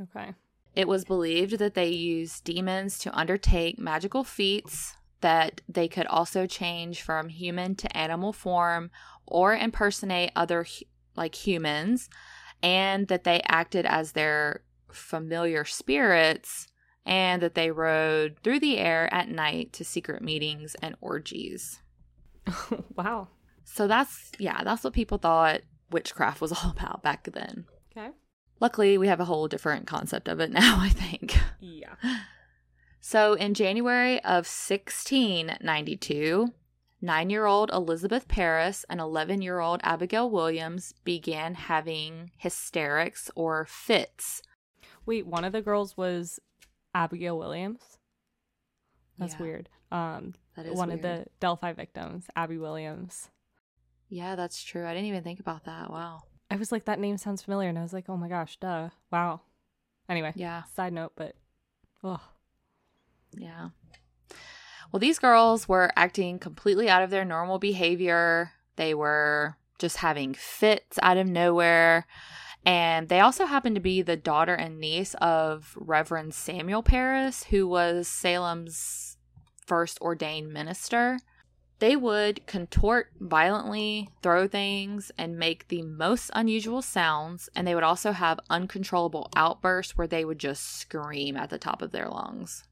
Okay. 0.00 0.32
It 0.74 0.88
was 0.88 1.04
believed 1.04 1.58
that 1.58 1.74
they 1.74 1.90
used 1.90 2.44
demons 2.44 2.98
to 3.00 3.14
undertake 3.14 3.78
magical 3.78 4.24
feats, 4.24 4.96
that 5.20 5.60
they 5.68 5.86
could 5.86 6.06
also 6.06 6.46
change 6.46 7.02
from 7.02 7.28
human 7.28 7.74
to 7.74 7.94
animal 7.94 8.32
form 8.32 8.90
or 9.30 9.54
impersonate 9.54 10.32
other 10.36 10.66
like 11.16 11.34
humans, 11.34 12.08
and 12.62 13.08
that 13.08 13.24
they 13.24 13.40
acted 13.46 13.86
as 13.86 14.12
their 14.12 14.62
familiar 14.90 15.64
spirits 15.64 16.68
and 17.06 17.42
that 17.42 17.54
they 17.54 17.70
rode 17.70 18.36
through 18.42 18.60
the 18.60 18.78
air 18.78 19.12
at 19.12 19.28
night 19.28 19.72
to 19.72 19.84
secret 19.84 20.22
meetings 20.22 20.76
and 20.82 20.96
orgies. 21.00 21.80
wow. 22.96 23.28
So 23.64 23.86
that's 23.86 24.32
yeah, 24.38 24.62
that's 24.64 24.84
what 24.84 24.92
people 24.92 25.18
thought 25.18 25.60
witchcraft 25.90 26.40
was 26.40 26.52
all 26.52 26.70
about 26.70 27.02
back 27.02 27.28
then. 27.32 27.66
Okay. 27.96 28.10
Luckily, 28.60 28.98
we 28.98 29.08
have 29.08 29.20
a 29.20 29.24
whole 29.24 29.48
different 29.48 29.86
concept 29.86 30.28
of 30.28 30.40
it 30.40 30.50
now, 30.52 30.78
I 30.80 30.90
think. 30.90 31.38
Yeah. 31.60 31.94
So, 33.00 33.32
in 33.32 33.54
January 33.54 34.22
of 34.24 34.46
1692, 34.46 36.52
nine 37.00 37.30
year 37.30 37.46
old 37.46 37.70
Elizabeth 37.72 38.28
Parris 38.28 38.84
and 38.88 39.00
11 39.00 39.42
year 39.42 39.60
old 39.60 39.80
Abigail 39.82 40.30
Williams 40.30 40.94
began 41.04 41.54
having 41.54 42.30
hysterics 42.36 43.30
or 43.34 43.66
fits. 43.66 44.42
Wait, 45.06 45.26
one 45.26 45.44
of 45.44 45.52
the 45.52 45.62
girls 45.62 45.96
was 45.96 46.38
Abigail 46.94 47.38
Williams? 47.38 47.98
That's 49.18 49.34
Yeah, 49.34 49.42
weird. 49.42 49.68
Um, 49.90 50.34
That 50.56 50.66
is 50.66 50.76
one 50.76 50.90
of 50.90 51.02
the 51.02 51.26
Delphi 51.40 51.72
victims, 51.72 52.26
Abby 52.36 52.58
Williams. 52.58 53.30
Yeah, 54.08 54.34
that's 54.36 54.62
true. 54.62 54.86
I 54.86 54.92
didn't 54.92 55.08
even 55.08 55.22
think 55.22 55.40
about 55.40 55.64
that. 55.64 55.90
Wow. 55.90 56.22
I 56.50 56.56
was 56.56 56.72
like, 56.72 56.84
that 56.86 56.98
name 56.98 57.16
sounds 57.16 57.42
familiar, 57.42 57.68
and 57.68 57.78
I 57.78 57.82
was 57.82 57.92
like, 57.92 58.08
oh 58.08 58.16
my 58.16 58.28
gosh, 58.28 58.56
duh, 58.58 58.90
wow. 59.12 59.40
Anyway, 60.08 60.32
Yeah. 60.34 60.64
side 60.74 60.92
note, 60.92 61.12
but 61.16 61.36
oh, 62.02 62.20
Yeah. 63.36 63.68
Well, 64.92 65.00
these 65.00 65.20
girls 65.20 65.68
were 65.68 65.92
acting 65.94 66.38
completely 66.38 66.88
out 66.88 67.02
of 67.02 67.10
their 67.10 67.24
normal 67.24 67.58
behavior. 67.58 68.52
They 68.76 68.92
were 68.92 69.56
just 69.78 69.98
having 69.98 70.34
fits 70.34 70.98
out 71.00 71.16
of 71.16 71.28
nowhere. 71.28 72.06
And 72.66 73.08
they 73.08 73.20
also 73.20 73.46
happened 73.46 73.76
to 73.76 73.80
be 73.80 74.02
the 74.02 74.16
daughter 74.16 74.54
and 74.54 74.80
niece 74.80 75.14
of 75.20 75.74
Reverend 75.76 76.34
Samuel 76.34 76.82
Parris, 76.82 77.44
who 77.44 77.66
was 77.66 78.08
Salem's 78.08 79.16
first 79.64 80.00
ordained 80.00 80.52
minister. 80.52 81.18
They 81.78 81.96
would 81.96 82.46
contort 82.46 83.12
violently, 83.18 84.10
throw 84.22 84.46
things, 84.46 85.10
and 85.16 85.38
make 85.38 85.68
the 85.68 85.82
most 85.82 86.30
unusual 86.34 86.82
sounds. 86.82 87.48
And 87.54 87.66
they 87.66 87.74
would 87.74 87.84
also 87.84 88.12
have 88.12 88.40
uncontrollable 88.50 89.30
outbursts 89.34 89.96
where 89.96 90.08
they 90.08 90.24
would 90.24 90.38
just 90.38 90.78
scream 90.78 91.36
at 91.36 91.48
the 91.48 91.58
top 91.58 91.80
of 91.80 91.92
their 91.92 92.08
lungs. 92.08 92.64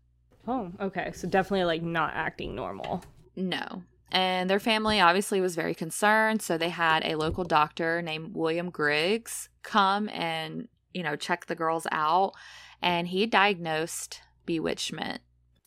Oh, 0.48 0.72
okay. 0.80 1.12
So 1.14 1.28
definitely 1.28 1.64
like 1.64 1.82
not 1.82 2.14
acting 2.14 2.54
normal. 2.54 3.04
No. 3.36 3.82
And 4.10 4.48
their 4.48 4.58
family 4.58 5.00
obviously 5.00 5.40
was 5.40 5.54
very 5.54 5.74
concerned, 5.74 6.40
so 6.40 6.56
they 6.56 6.70
had 6.70 7.04
a 7.04 7.16
local 7.16 7.44
doctor 7.44 8.00
named 8.00 8.34
William 8.34 8.70
Griggs 8.70 9.50
come 9.62 10.08
and, 10.08 10.68
you 10.94 11.02
know, 11.02 11.14
check 11.14 11.46
the 11.46 11.54
girls 11.54 11.86
out, 11.92 12.32
and 12.80 13.08
he 13.08 13.26
diagnosed 13.26 14.22
bewitchment. 14.46 15.20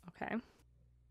Okay. 0.09 0.35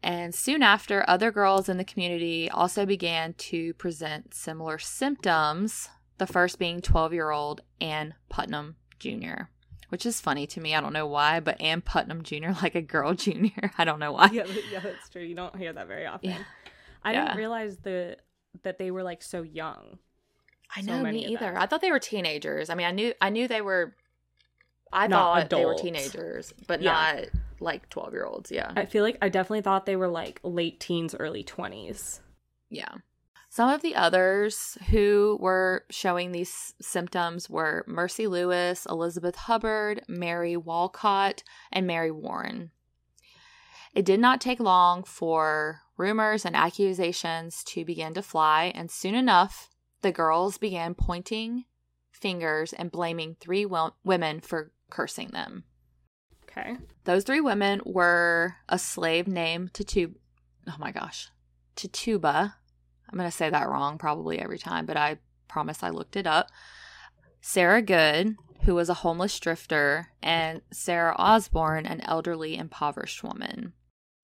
And 0.02 0.34
soon 0.34 0.62
after, 0.62 1.04
other 1.08 1.30
girls 1.30 1.68
in 1.68 1.76
the 1.76 1.84
community 1.84 2.50
also 2.50 2.84
began 2.84 3.34
to 3.34 3.74
present 3.74 4.34
similar 4.34 4.78
symptoms, 4.78 5.88
the 6.18 6.26
first 6.26 6.58
being 6.58 6.80
12 6.80 7.12
year 7.12 7.30
old 7.30 7.60
Ann 7.80 8.14
Putnam 8.28 8.76
Jr., 8.98 9.44
which 9.90 10.04
is 10.06 10.20
funny 10.20 10.46
to 10.48 10.60
me. 10.60 10.74
I 10.74 10.80
don't 10.80 10.92
know 10.94 11.06
why, 11.06 11.38
but 11.40 11.60
Ann 11.60 11.82
Putnam 11.82 12.22
Jr., 12.22 12.50
like 12.62 12.74
a 12.74 12.82
girl 12.82 13.14
junior. 13.14 13.70
I 13.78 13.84
don't 13.84 13.98
know 14.00 14.12
why. 14.12 14.30
yeah, 14.32 14.46
yeah, 14.72 14.80
that's 14.80 15.08
true. 15.10 15.22
You 15.22 15.34
don't 15.36 15.54
hear 15.56 15.72
that 15.72 15.86
very 15.86 16.06
often. 16.06 16.30
Yeah. 16.30 16.38
I 17.04 17.12
Yeah. 17.12 17.24
didn't 17.26 17.36
realize 17.38 17.76
the 17.78 18.16
that 18.62 18.78
they 18.78 18.90
were 18.90 19.02
like 19.04 19.22
so 19.22 19.42
young. 19.42 19.98
I 20.74 20.80
know 20.82 21.02
many 21.02 21.26
me 21.26 21.32
either. 21.34 21.56
I 21.56 21.66
thought 21.66 21.80
they 21.80 21.90
were 21.90 21.98
teenagers. 22.00 22.70
I 22.70 22.74
mean, 22.74 22.86
I 22.86 22.90
knew 22.92 23.12
I 23.20 23.30
knew 23.30 23.46
they 23.48 23.60
were. 23.60 23.94
I 24.92 25.06
Not 25.06 25.48
thought 25.48 25.50
they 25.50 25.64
were 25.64 25.76
teenagers, 25.76 26.52
but 26.66 26.82
Yeah. 26.82 26.92
not 26.92 27.24
like 27.60 27.88
twelve 27.90 28.12
year 28.12 28.24
olds. 28.24 28.50
Yeah, 28.50 28.72
I 28.74 28.86
feel 28.86 29.04
like 29.04 29.18
I 29.22 29.28
definitely 29.28 29.60
thought 29.62 29.86
they 29.86 29.94
were 29.96 30.08
like 30.08 30.40
late 30.42 30.80
teens, 30.80 31.14
early 31.14 31.42
twenties. 31.44 32.20
yeah. 32.70 32.88
Some 33.52 33.68
of 33.68 33.82
the 33.82 33.96
others 33.96 34.78
who 34.90 35.36
were 35.40 35.84
showing 35.90 36.30
these 36.30 36.72
symptoms 36.80 37.50
were 37.50 37.84
Mercy 37.88 38.28
Lewis, 38.28 38.86
Elizabeth 38.88 39.34
Hubbard, 39.34 40.04
Mary 40.06 40.56
Walcott, 40.56 41.42
and 41.72 41.84
Mary 41.84 42.12
Warren. 42.12 42.70
It 43.92 44.04
did 44.04 44.20
not 44.20 44.40
take 44.40 44.60
long 44.60 45.02
for 45.02 45.80
rumors 45.96 46.44
and 46.44 46.54
accusations 46.54 47.64
to 47.64 47.84
begin 47.84 48.14
to 48.14 48.22
fly, 48.22 48.70
and 48.72 48.88
soon 48.88 49.16
enough, 49.16 49.68
the 50.02 50.12
girls 50.12 50.56
began 50.56 50.94
pointing 50.94 51.64
fingers 52.12 52.72
and 52.72 52.92
blaming 52.92 53.34
three 53.40 53.66
wo- 53.66 53.94
women 54.04 54.38
for 54.38 54.70
cursing 54.90 55.30
them. 55.32 55.64
Okay. 56.44 56.76
Those 57.02 57.24
three 57.24 57.40
women 57.40 57.80
were 57.84 58.54
a 58.68 58.78
slave 58.78 59.26
named 59.26 59.74
Tituba. 59.74 60.14
Oh 60.68 60.76
my 60.78 60.92
gosh. 60.92 61.30
Tituba. 61.74 62.54
I'm 63.10 63.18
going 63.18 63.30
to 63.30 63.36
say 63.36 63.50
that 63.50 63.68
wrong 63.68 63.98
probably 63.98 64.38
every 64.38 64.58
time, 64.58 64.86
but 64.86 64.96
I 64.96 65.18
promise 65.48 65.82
I 65.82 65.90
looked 65.90 66.16
it 66.16 66.26
up. 66.26 66.48
Sarah 67.40 67.82
Good, 67.82 68.36
who 68.62 68.74
was 68.74 68.88
a 68.88 68.94
homeless 68.94 69.38
drifter, 69.40 70.08
and 70.22 70.60
Sarah 70.72 71.16
Osborne, 71.18 71.86
an 71.86 72.00
elderly, 72.02 72.56
impoverished 72.56 73.24
woman. 73.24 73.72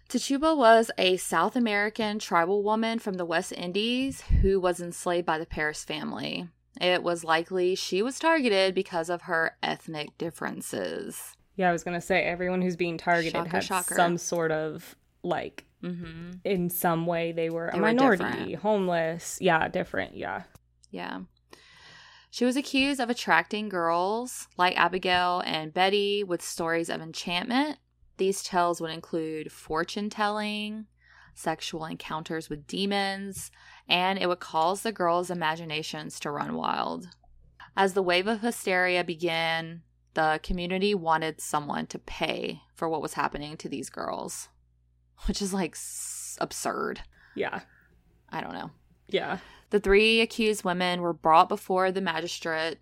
Tituba 0.09 0.55
was 0.55 0.91
a 0.99 1.17
South 1.17 1.57
American 1.57 2.21
tribal 2.21 2.63
woman 2.63 3.01
from 3.01 3.15
the 3.15 3.25
West 3.25 3.53
Indies 3.53 4.21
who 4.43 4.61
was 4.61 4.81
enslaved 4.81 5.27
by 5.27 5.39
the 5.39 5.47
Parris 5.47 5.85
family. 5.85 6.49
It 6.81 7.03
was 7.03 7.25
likely 7.25 7.75
she 7.75 8.03
was 8.03 8.19
targeted 8.19 8.75
because 8.75 9.11
of 9.11 9.23
her 9.23 9.57
ethnic 9.63 10.17
differences. 10.17 11.35
Yeah, 11.57 11.71
I 11.71 11.73
was 11.73 11.83
gonna 11.83 12.01
say 12.01 12.23
everyone 12.23 12.63
who's 12.63 12.77
being 12.77 12.99
targeted 12.99 13.33
Shocker, 13.33 13.49
had 13.49 13.65
shocker. 13.65 13.95
some 13.95 14.19
sort 14.19 14.53
of 14.53 14.95
like 15.23 15.65
Mm-hmm. 15.83 16.31
in 16.45 16.71
some 16.71 17.07
way 17.07 17.33
they 17.33 17.51
were 17.51 17.69
a 17.69 17.73
They 17.73 17.79
were 17.79 17.87
minority, 17.87 18.25
different. 18.25 18.55
homeless. 18.57 19.39
Yeah, 19.41 19.69
different. 19.69 20.17
Yeah. 20.17 20.45
Yeah. 20.91 21.21
She 22.31 22.45
was 22.45 22.57
accused 22.57 23.01
of 23.01 23.09
attracting 23.11 23.69
girls 23.69 24.49
like 24.59 24.77
Abigail 24.79 25.43
and 25.47 25.73
Betty 25.73 26.25
with 26.25 26.43
stories 26.43 26.89
of 26.91 27.01
enchantment. 27.01 27.79
These 28.19 28.43
tales 28.43 28.81
would 28.81 28.91
include 28.91 29.53
fortune 29.53 30.11
telling, 30.11 30.87
sexual 31.35 31.85
encounters 31.85 32.49
with 32.49 32.67
demons, 32.67 33.51
and 33.89 34.19
it 34.19 34.27
would 34.27 34.41
cause 34.41 34.83
the 34.83 34.93
girls' 34.93 35.31
imaginations 35.31 36.19
to 36.21 36.31
run 36.31 36.55
wild. 36.57 37.09
As 37.77 37.93
the 37.93 38.03
wave 38.03 38.27
of 38.27 38.41
hysteria 38.41 39.05
began, 39.05 39.83
the 40.15 40.41
community 40.43 40.95
wanted 40.95 41.41
someone 41.43 41.87
to 41.89 41.99
pay 41.99 42.63
for 42.75 42.89
what 42.89 43.03
was 43.03 43.15
happening 43.15 43.57
to 43.59 43.69
these 43.69 43.91
girls, 43.91 44.49
which 45.27 45.41
is 45.43 45.53
like 45.55 45.73
s- 45.73 46.37
absurd. 46.41 47.01
Yeah. 47.35 47.61
I 48.31 48.41
don't 48.41 48.53
know. 48.55 48.71
Yeah. 49.09 49.39
The 49.71 49.81
three 49.81 50.21
accused 50.21 50.65
women 50.65 51.01
were 51.01 51.13
brought 51.13 51.49
before 51.49 51.91
the 51.91 52.01
magistrate, 52.01 52.79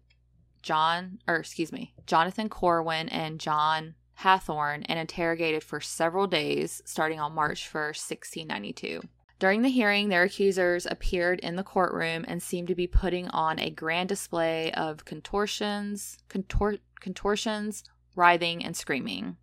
John, 0.63 1.19
or 1.27 1.37
excuse 1.37 1.73
me, 1.73 1.95
Jonathan 2.07 2.49
Corwin 2.49 3.09
and 3.09 3.41
John 3.41 3.95
Hathorne, 4.21 4.85
and 4.89 4.99
interrogated 4.99 5.63
for 5.65 5.81
several 5.81 6.27
days, 6.27 6.81
starting 6.85 7.19
on 7.21 7.35
March 7.35 7.69
1st, 7.71 8.09
1692. 8.11 9.01
During 9.41 9.63
the 9.63 9.69
hearing, 9.69 10.09
their 10.09 10.23
accusers 10.23 10.87
appeared 10.87 11.41
in 11.41 11.57
the 11.57 11.65
courtroom 11.65 12.25
and 12.29 12.43
seemed 12.43 12.69
to 12.69 12.75
be 12.75 12.87
putting 12.87 13.29
on 13.29 13.59
a 13.59 13.71
grand 13.71 14.09
display 14.09 14.71
of 14.73 15.05
contortions, 15.05 16.19
contor- 16.29 16.79
contortions, 17.01 17.83
writhing, 18.15 18.65
and 18.65 18.77
screaming. 18.77 19.37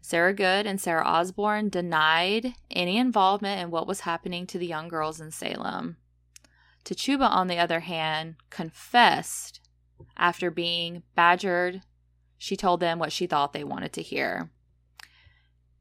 Sarah 0.00 0.34
Good 0.34 0.66
and 0.66 0.80
Sarah 0.80 1.04
Osborne 1.04 1.68
denied 1.68 2.54
any 2.70 2.96
involvement 2.96 3.60
in 3.60 3.70
what 3.70 3.86
was 3.86 4.00
happening 4.00 4.46
to 4.46 4.58
the 4.58 4.66
young 4.66 4.88
girls 4.88 5.20
in 5.20 5.30
Salem. 5.30 5.96
Tituba, 6.84 7.24
on 7.24 7.48
the 7.48 7.58
other 7.58 7.80
hand, 7.80 8.36
confessed 8.50 9.60
after 10.16 10.50
being 10.50 11.02
badgered. 11.14 11.82
She 12.38 12.56
told 12.56 12.80
them 12.80 12.98
what 12.98 13.12
she 13.12 13.26
thought 13.26 13.52
they 13.52 13.64
wanted 13.64 13.92
to 13.94 14.02
hear. 14.02 14.50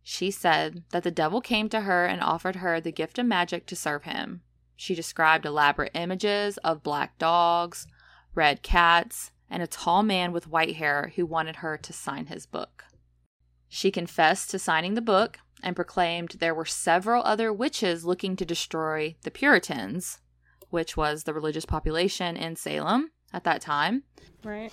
She 0.03 0.31
said 0.31 0.83
that 0.91 1.03
the 1.03 1.11
devil 1.11 1.41
came 1.41 1.69
to 1.69 1.81
her 1.81 2.05
and 2.05 2.21
offered 2.21 2.57
her 2.57 2.79
the 2.79 2.91
gift 2.91 3.19
of 3.19 3.25
magic 3.25 3.65
to 3.67 3.75
serve 3.75 4.03
him. 4.03 4.41
She 4.75 4.95
described 4.95 5.45
elaborate 5.45 5.91
images 5.93 6.57
of 6.59 6.83
black 6.83 7.17
dogs, 7.17 7.87
red 8.33 8.61
cats, 8.61 9.31
and 9.49 9.61
a 9.61 9.67
tall 9.67 10.03
man 10.03 10.31
with 10.31 10.47
white 10.47 10.75
hair 10.75 11.11
who 11.15 11.25
wanted 11.25 11.57
her 11.57 11.77
to 11.77 11.93
sign 11.93 12.27
his 12.27 12.45
book. 12.45 12.85
She 13.69 13.91
confessed 13.91 14.49
to 14.51 14.59
signing 14.59 14.93
the 14.93 15.01
book 15.01 15.39
and 15.63 15.75
proclaimed 15.75 16.35
there 16.39 16.53
were 16.55 16.65
several 16.65 17.23
other 17.23 17.51
witches 17.51 18.05
looking 18.05 18.35
to 18.37 18.45
destroy 18.45 19.15
the 19.23 19.31
Puritans, 19.31 20.19
which 20.69 20.95
was 20.95 21.23
the 21.23 21.33
religious 21.33 21.65
population 21.65 22.37
in 22.37 22.55
Salem 22.55 23.11
at 23.33 23.43
that 23.43 23.61
time. 23.61 24.03
Right. 24.43 24.71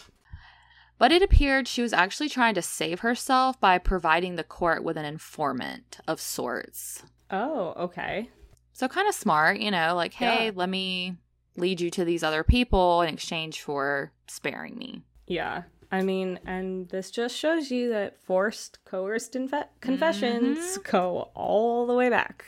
But 0.98 1.10
it 1.10 1.22
appeared 1.22 1.66
she 1.66 1.82
was 1.82 1.92
actually 1.92 2.28
trying 2.28 2.54
to 2.54 2.62
save 2.62 3.00
herself 3.00 3.58
by 3.60 3.78
providing 3.78 4.36
the 4.36 4.44
court 4.44 4.84
with 4.84 4.96
an 4.96 5.04
informant 5.04 5.98
of 6.06 6.20
sorts. 6.20 7.02
Oh, 7.30 7.72
okay. 7.76 8.30
So, 8.72 8.86
kind 8.88 9.08
of 9.08 9.14
smart, 9.14 9.58
you 9.58 9.70
know, 9.70 9.94
like, 9.94 10.14
hey, 10.14 10.46
Yeah. 10.46 10.52
let 10.54 10.68
me 10.68 11.16
lead 11.56 11.80
you 11.80 11.90
to 11.90 12.04
these 12.04 12.22
other 12.22 12.44
people 12.44 13.02
in 13.02 13.12
exchange 13.12 13.60
for 13.60 14.12
sparing 14.28 14.76
me. 14.76 15.02
Yeah. 15.26 15.62
I 15.94 16.02
mean, 16.02 16.40
and 16.44 16.88
this 16.88 17.12
just 17.12 17.36
shows 17.36 17.70
you 17.70 17.90
that 17.90 18.20
forced, 18.20 18.84
coerced 18.84 19.34
infe- 19.34 19.68
confessions 19.80 20.58
mm-hmm. 20.58 20.90
go 20.90 21.30
all 21.34 21.86
the 21.86 21.94
way 21.94 22.10
back. 22.10 22.44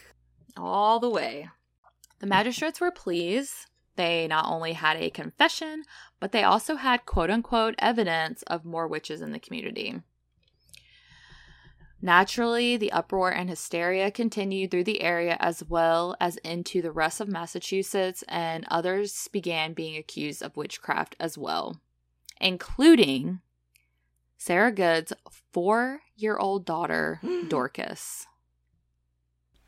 all 0.56 0.98
the 0.98 1.08
way. 1.08 1.48
The 2.18 2.26
magistrates 2.26 2.80
were 2.80 2.90
pleased. 2.90 3.54
They 3.94 4.26
not 4.26 4.46
only 4.50 4.72
had 4.72 4.96
a 4.96 5.10
confession, 5.10 5.84
but 6.18 6.32
they 6.32 6.42
also 6.42 6.74
had 6.74 7.06
quote 7.06 7.30
unquote 7.30 7.76
evidence 7.78 8.42
of 8.48 8.64
more 8.64 8.88
witches 8.88 9.20
in 9.20 9.30
the 9.30 9.38
community. 9.38 10.02
Naturally, 12.02 12.76
the 12.76 12.90
uproar 12.90 13.30
and 13.30 13.48
hysteria 13.48 14.10
continued 14.10 14.72
through 14.72 14.84
the 14.84 15.02
area 15.02 15.36
as 15.38 15.62
well 15.62 16.16
as 16.20 16.36
into 16.38 16.82
the 16.82 16.90
rest 16.90 17.20
of 17.20 17.28
Massachusetts, 17.28 18.24
and 18.26 18.64
others 18.68 19.28
began 19.32 19.72
being 19.72 19.96
accused 19.96 20.42
of 20.42 20.56
witchcraft 20.56 21.14
as 21.20 21.38
well, 21.38 21.80
including 22.40 23.40
Sarah 24.37 24.73
Good's 24.73 25.12
four 25.52 26.00
year 26.16 26.37
old 26.37 26.64
daughter, 26.64 27.21
Dorcas. 27.49 28.26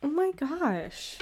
Oh 0.01 0.09
my 0.09 0.31
gosh. 0.31 1.17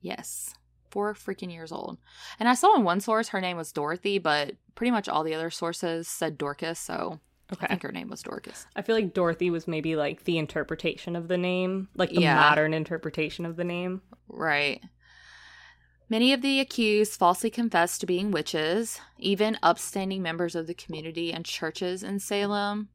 Yes, 0.00 0.54
four 0.90 1.14
freaking 1.14 1.52
years 1.52 1.72
old. 1.72 1.98
And 2.38 2.48
I 2.48 2.54
saw 2.54 2.74
in 2.76 2.84
one 2.84 3.00
source 3.00 3.28
her 3.28 3.40
name 3.40 3.56
was 3.56 3.72
Dorothy, 3.72 4.18
but 4.18 4.56
pretty 4.74 4.90
much 4.90 5.08
all 5.08 5.22
the 5.24 5.34
other 5.34 5.50
sources 5.50 6.08
said 6.08 6.36
Dorcas, 6.38 6.78
so 6.78 7.20
Okay. 7.52 7.66
I 7.66 7.68
think 7.68 7.82
her 7.82 7.92
name 7.92 8.08
was 8.08 8.22
Dorcas. 8.22 8.66
I 8.74 8.80
feel 8.82 8.96
like 8.96 9.12
Dorothy 9.12 9.50
was 9.50 9.68
maybe 9.68 9.94
like 9.94 10.24
the 10.24 10.38
interpretation 10.38 11.14
of 11.14 11.28
the 11.28 11.36
name, 11.36 11.88
like 11.94 12.08
the 12.10 12.22
Yeah. 12.22 12.34
modern 12.34 12.72
interpretation 12.72 13.44
of 13.44 13.56
the 13.56 13.64
name. 13.64 14.00
Right. 14.28 14.80
Many 16.12 16.34
of 16.34 16.42
the 16.42 16.60
accused 16.60 17.18
falsely 17.18 17.48
confessed 17.48 18.02
to 18.02 18.06
being 18.06 18.32
witches, 18.32 19.00
even 19.18 19.58
upstanding 19.62 20.20
members 20.20 20.54
of 20.54 20.66
the 20.66 20.74
community 20.74 21.32
and 21.32 21.42
churches 21.42 22.02
in 22.02 22.18
Salem. 22.18 22.90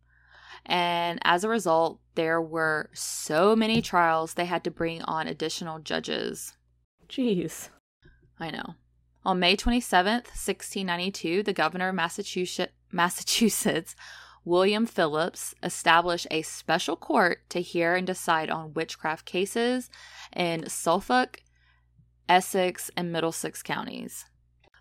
And 0.67 1.17
as 1.24 1.43
a 1.43 1.50
result, 1.50 2.00
there 2.13 2.39
were 2.39 2.91
so 2.93 3.55
many 3.55 3.81
trials 3.81 4.36
they 4.36 4.45
had 4.45 4.63
to 4.65 4.69
bring 4.69 5.01
on 5.01 5.27
additional 5.27 5.79
judges. 5.79 6.53
Jeez. 7.09 7.69
I 8.39 8.51
know. 8.51 8.75
On 9.25 9.39
May 9.39 9.57
27th, 9.57 10.27
1692, 10.27 11.41
the 11.41 11.53
governor 11.53 11.89
of 11.89 11.95
Massachusetts, 11.95 12.74
Massachusetts, 12.91 13.95
William 14.45 14.86
Phillips, 14.86 15.55
established 15.63 16.27
a 16.29 16.43
special 16.43 16.95
court 16.95 17.39
to 17.50 17.62
hear 17.62 17.95
and 17.95 18.05
decide 18.05 18.51
on 18.51 18.75
witchcraft 18.75 19.25
cases 19.25 19.89
in 20.36 20.69
Suffolk, 20.69 21.41
Essex, 22.29 22.91
and 22.96 23.12
Middlesex 23.12 23.63
counties. 23.63 24.25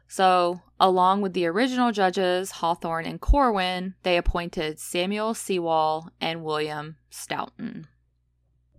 So, 0.08 0.62
along 0.78 1.20
with 1.20 1.32
the 1.32 1.46
original 1.46 1.90
judges, 1.90 2.52
Hathorne 2.52 3.06
and 3.06 3.20
Corwin, 3.20 3.94
they 4.02 4.16
appointed 4.16 4.78
Samuel 4.78 5.34
Sewall 5.34 6.10
and 6.20 6.44
William 6.44 6.96
Stoughton. 7.10 7.88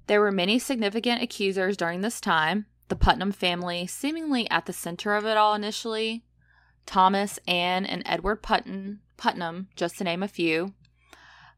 There 0.07 0.21
were 0.21 0.31
many 0.31 0.57
significant 0.57 1.21
accusers 1.21 1.75
during 1.75 2.01
this 2.01 2.21
time, 2.21 2.65
the 2.87 2.95
Putnam 2.95 3.33
family 3.33 3.87
seemingly 3.87 4.49
at 4.49 4.65
the 4.65 4.73
center 4.73 5.15
of 5.15 5.25
it 5.25 5.35
all 5.35 5.53
initially. 5.53 6.23
Thomas, 6.85 7.37
Anne, 7.45 7.85
and 7.85 8.01
Edward 8.05 8.37
Putnam, 8.37 9.01
Putnam, 9.17 9.67
just 9.75 9.97
to 9.97 10.05
name 10.05 10.23
a 10.23 10.27
few. 10.29 10.73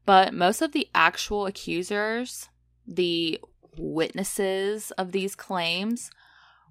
But 0.05 0.33
most 0.33 0.63
of 0.63 0.71
the 0.71 0.89
actual 0.95 1.45
accusers, 1.45 2.49
the 2.87 3.39
witnesses 3.77 4.89
of 4.91 5.11
these 5.11 5.35
claims, 5.35 6.09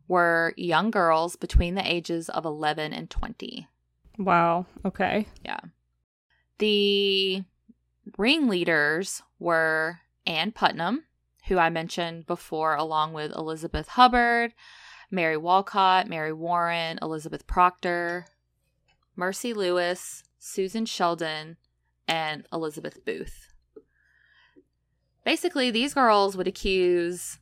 were 0.09 0.55
young 0.57 0.91
girls 0.91 1.37
between 1.37 1.75
the 1.75 1.89
ages 1.89 2.29
of 2.29 2.45
11 2.45 2.93
and 2.93 3.09
20. 3.09 3.69
Wow. 4.19 4.67
Okay. 4.85 5.29
Yeah. 5.45 5.61
The 6.59 7.45
ringleaders 8.17 9.23
were 9.39 10.01
Anne 10.27 10.53
Putnam, 10.53 11.05
who 11.47 11.59
I 11.59 11.71
mentioned 11.71 12.27
before, 12.27 12.75
along 12.75 13.13
with 13.13 13.35
Elizabeth 13.37 13.89
Hubbard, 13.89 14.55
Mary 15.11 15.37
Walcott, 15.37 16.09
Mary 16.09 16.33
Warren, 16.33 16.99
Elizabeth 17.01 17.47
Proctor, 17.47 18.27
Mercy 19.15 19.53
Lewis, 19.53 20.25
Susan 20.39 20.85
Sheldon, 20.85 21.57
and 22.07 22.47
Elizabeth 22.53 23.05
Booth. 23.05 23.53
Basically, 25.25 25.71
these 25.71 25.95
girls 25.95 26.37
would 26.37 26.49
accuse 26.49 27.39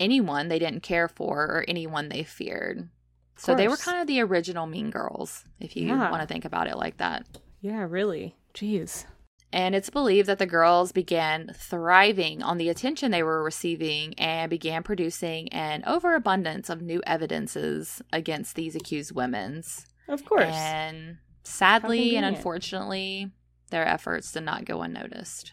anyone 0.00 0.48
they 0.48 0.58
didn't 0.58 0.82
care 0.82 1.06
for 1.08 1.44
or 1.44 1.64
anyone 1.68 2.08
they 2.08 2.24
feared. 2.24 2.88
So 3.36 3.54
they 3.54 3.68
were 3.68 3.76
kind 3.76 4.00
of 4.00 4.06
the 4.06 4.20
original 4.20 4.66
Mean 4.66 4.90
Girls, 4.90 5.44
if 5.60 5.76
you 5.76 5.86
Yeah. 5.88 6.10
want 6.10 6.20
to 6.22 6.26
think 6.26 6.44
about 6.44 6.66
it 6.66 6.76
like 6.76 6.96
that. 6.98 7.26
Yeah, 7.60 7.86
really. 7.88 8.36
Jeez. 8.54 9.06
And 9.52 9.74
it's 9.74 9.90
believed 9.90 10.28
that 10.28 10.38
the 10.38 10.46
girls 10.46 10.92
began 10.92 11.50
thriving 11.54 12.42
on 12.42 12.58
the 12.58 12.68
attention 12.68 13.10
they 13.10 13.22
were 13.22 13.42
receiving 13.42 14.14
and 14.18 14.48
began 14.50 14.82
producing 14.82 15.48
an 15.52 15.82
overabundance 15.86 16.68
of 16.70 16.82
new 16.82 17.02
evidences 17.06 18.00
against 18.12 18.54
these 18.56 18.76
accused 18.76 19.12
women's. 19.12 19.86
Of 20.06 20.24
course. 20.24 20.54
And 20.54 21.16
sadly 21.42 22.16
and 22.16 22.24
unfortunately, 22.26 23.30
their 23.70 23.86
efforts 23.86 24.30
did 24.32 24.42
not 24.44 24.64
go 24.66 24.82
unnoticed. 24.82 25.52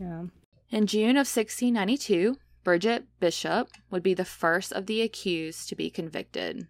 yeah. 0.00 0.24
In 0.70 0.86
June 0.88 1.10
of 1.16 1.28
1692, 1.28 2.36
Bridget 2.66 3.06
Bishop 3.20 3.68
would 3.92 4.02
be 4.02 4.12
the 4.12 4.24
first 4.24 4.72
of 4.72 4.86
the 4.86 5.00
accused 5.00 5.68
to 5.68 5.76
be 5.76 5.88
convicted. 5.88 6.66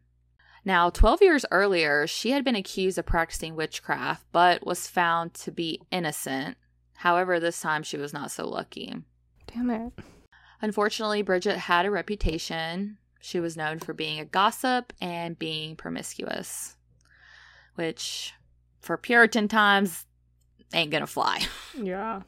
Now, 0.63 0.91
12 0.91 1.23
years 1.23 1.47
earlier, 1.51 2.07
she 2.07 2.33
had 2.33 2.45
been 2.45 2.55
accused 2.55 2.99
of 2.99 3.07
practicing 3.07 3.57
witchcraft, 3.57 4.27
but 4.31 4.67
was 4.67 4.87
found 4.87 5.33
to 5.33 5.51
be 5.51 5.81
innocent. 5.91 6.59
However, 6.97 7.41
this 7.41 7.63
time 7.63 7.83
she 7.83 7.97
was 7.97 8.13
not 8.13 8.31
so 8.31 8.47
lucky. 8.47 8.95
Damn 9.47 9.71
it. 9.71 9.93
Unfortunately, 10.61 11.23
Bridget 11.23 11.57
had 11.57 11.87
a 11.87 11.91
reputation. 11.91 12.99
She 13.19 13.41
was 13.41 13.57
known 13.57 13.79
for 13.79 13.95
being 13.95 14.21
a 14.21 14.27
gossip 14.27 14.93
and 15.01 15.39
being 15.39 15.77
promiscuous, 15.77 16.77
which 17.75 18.35
for 18.83 18.99
Puritan 18.99 19.49
times 19.49 20.05
ain't 20.75 20.91
gonna 20.91 21.07
fly. 21.07 21.41
Yeah. 21.83 22.21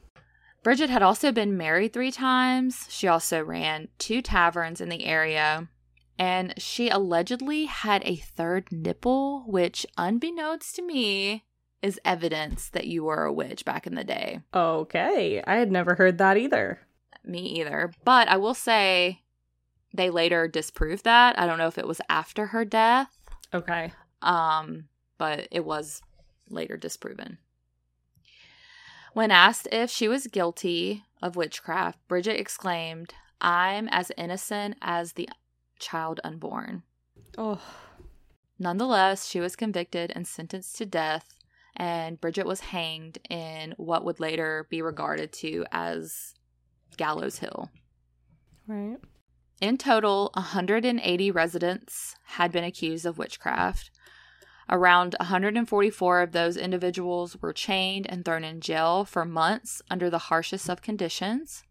Bridget 0.68 0.90
had 0.90 1.02
also 1.02 1.32
been 1.32 1.56
married 1.56 1.94
three 1.94 2.10
times. 2.10 2.84
She 2.90 3.08
also 3.08 3.42
ran 3.42 3.88
two 3.98 4.20
taverns 4.20 4.82
in 4.82 4.90
the 4.90 5.06
area. 5.06 5.66
And 6.18 6.52
she 6.58 6.90
allegedly 6.90 7.64
had 7.64 8.02
a 8.04 8.16
third 8.16 8.70
nipple, 8.70 9.44
which, 9.46 9.86
unbeknownst 9.96 10.76
to 10.76 10.82
me, 10.82 11.46
is 11.80 11.98
evidence 12.04 12.68
that 12.68 12.86
you 12.86 13.04
were 13.04 13.24
a 13.24 13.32
witch 13.32 13.64
back 13.64 13.86
in 13.86 13.94
the 13.94 14.04
day. 14.04 14.40
Okay. 14.52 15.42
I 15.46 15.54
had 15.54 15.72
never 15.72 15.94
heard 15.94 16.18
that 16.18 16.36
either. 16.36 16.80
Me 17.24 17.38
either. 17.60 17.90
But 18.04 18.28
I 18.28 18.36
will 18.36 18.52
say 18.52 19.22
they 19.94 20.10
later 20.10 20.48
disproved 20.48 21.04
that. 21.04 21.38
I 21.38 21.46
don't 21.46 21.56
know 21.56 21.68
if 21.68 21.78
it 21.78 21.88
was 21.88 22.02
after 22.10 22.44
her 22.48 22.66
death, 22.66 23.16
Okay. 23.54 23.90
um, 24.20 24.88
but 25.16 25.48
it 25.50 25.64
was 25.64 26.02
later 26.50 26.76
disproven. 26.76 27.38
When 29.18 29.32
asked 29.32 29.66
if 29.72 29.90
she 29.90 30.06
was 30.06 30.28
guilty 30.28 31.02
of 31.20 31.34
witchcraft, 31.34 31.98
Bridget 32.06 32.38
exclaimed, 32.38 33.14
I'm 33.40 33.88
as 33.88 34.12
innocent 34.16 34.76
as 34.80 35.14
the 35.14 35.28
child 35.80 36.20
unborn. 36.22 36.84
Oh. 37.36 37.60
Nonetheless, 38.60 39.26
she 39.26 39.40
was 39.40 39.56
convicted 39.56 40.12
and 40.14 40.24
sentenced 40.24 40.76
to 40.76 40.86
death, 40.86 41.34
and 41.74 42.20
Bridget 42.20 42.46
was 42.46 42.60
hanged 42.60 43.18
in 43.28 43.74
what 43.76 44.04
would 44.04 44.20
later 44.20 44.68
be 44.70 44.80
regarded 44.80 45.32
to 45.32 45.64
as 45.72 46.34
Gallows 46.96 47.40
Hill. 47.40 47.72
Right. 48.68 48.98
In 49.60 49.78
total, 49.78 50.30
180 50.34 51.32
residents 51.32 52.14
had 52.22 52.52
been 52.52 52.62
accused 52.62 53.04
of 53.04 53.18
witchcraft. 53.18 53.90
Around 54.70 55.14
144 55.18 56.20
of 56.20 56.32
those 56.32 56.56
individuals 56.56 57.36
were 57.40 57.52
chained 57.54 58.06
and 58.10 58.24
thrown 58.24 58.44
in 58.44 58.60
jail 58.60 59.04
for 59.04 59.24
months 59.24 59.80
under 59.90 60.10
the 60.10 60.18
harshest 60.18 60.68
of 60.68 60.82
conditions. 60.82 61.64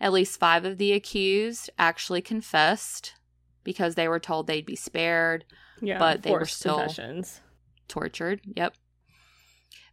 At 0.00 0.12
least 0.12 0.38
five 0.40 0.64
of 0.64 0.78
the 0.78 0.92
accused 0.92 1.68
actually 1.78 2.22
confessed 2.22 3.14
because 3.64 3.94
they 3.96 4.08
were 4.08 4.20
told 4.20 4.46
they'd 4.46 4.64
be 4.64 4.76
spared, 4.76 5.44
Yeah. 5.80 5.98
But 5.98 6.22
they 6.22 6.30
were 6.32 6.46
still- 6.46 6.78
confessions. 6.78 7.40
tortured. 7.88 8.40
Yep. 8.56 8.74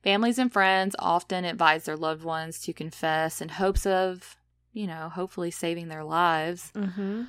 Families 0.03 0.37
and 0.39 0.51
friends 0.51 0.95
often 0.99 1.45
advise 1.45 1.85
their 1.85 1.95
loved 1.97 2.23
ones 2.23 2.59
to 2.61 2.73
confess 2.73 3.39
in 3.41 3.49
hopes 3.49 3.85
of, 3.85 4.35
you 4.73 4.85
know, 4.87 5.09
hopefully 5.09 5.51
saving 5.51 5.87
their 5.89 6.03
lives. 6.03 6.71
Mm-hmm. 6.75 7.23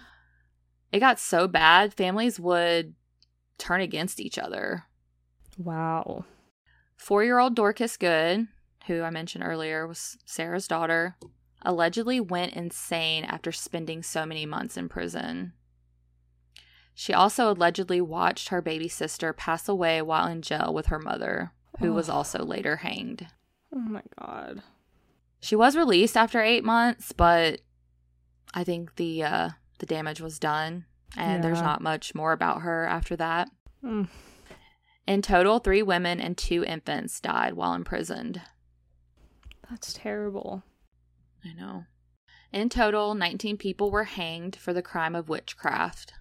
It 0.92 1.00
got 1.00 1.18
so 1.20 1.46
bad, 1.48 1.94
families 1.94 2.38
would 2.40 2.94
turn 3.58 3.80
against 3.80 4.20
each 4.20 4.38
other. 4.38 4.84
Wow. 5.58 6.24
Four 6.96 7.24
year 7.24 7.38
old 7.38 7.54
Dorcas 7.54 7.96
Good, 7.96 8.48
who 8.86 9.02
I 9.02 9.10
mentioned 9.10 9.44
earlier 9.44 9.86
was 9.86 10.16
Sarah's 10.24 10.68
daughter, 10.68 11.16
allegedly 11.62 12.20
went 12.20 12.52
insane 12.54 13.24
after 13.24 13.52
spending 13.52 14.02
so 14.02 14.26
many 14.26 14.46
months 14.46 14.76
in 14.76 14.88
prison. 14.88 15.52
She 16.94 17.12
also 17.12 17.50
allegedly 17.50 18.00
watched 18.00 18.48
her 18.50 18.62
baby 18.62 18.88
sister 18.88 19.32
pass 19.32 19.68
away 19.68 20.00
while 20.02 20.26
in 20.28 20.42
jail 20.42 20.72
with 20.72 20.86
her 20.86 20.98
mother, 20.98 21.52
who 21.80 21.92
was 21.92 22.08
Oh. 22.08 22.14
also 22.14 22.44
later 22.44 22.76
hanged. 22.76 23.26
Oh 23.74 23.78
my 23.80 24.02
god. 24.18 24.62
She 25.40 25.56
was 25.56 25.76
released 25.76 26.16
after 26.16 26.40
eight 26.40 26.64
months, 26.64 27.12
but 27.12 27.60
I 28.54 28.62
think 28.64 28.94
the 28.96 29.24
uh, 29.24 29.48
the 29.80 29.86
damage 29.86 30.20
was 30.20 30.38
done, 30.38 30.86
and 31.16 31.42
there's 31.42 31.60
not 31.60 31.80
much 31.80 32.14
more 32.14 32.32
about 32.32 32.62
her 32.62 32.86
after 32.86 33.16
that. 33.16 33.50
Mm. 33.82 34.08
In 35.06 35.22
total, 35.22 35.58
three 35.58 35.82
women 35.82 36.20
and 36.20 36.36
two 36.36 36.64
infants 36.64 37.20
died 37.20 37.54
while 37.54 37.74
imprisoned. 37.74 38.40
That's 39.68 39.92
terrible. 39.92 40.62
I 41.44 41.52
know. 41.52 41.84
In 42.52 42.68
total, 42.68 43.14
19 43.14 43.56
people 43.56 43.90
were 43.90 44.04
hanged 44.04 44.56
for 44.56 44.72
the 44.72 44.82
crime 44.82 45.14
of 45.14 45.28
witchcraft. 45.28 46.14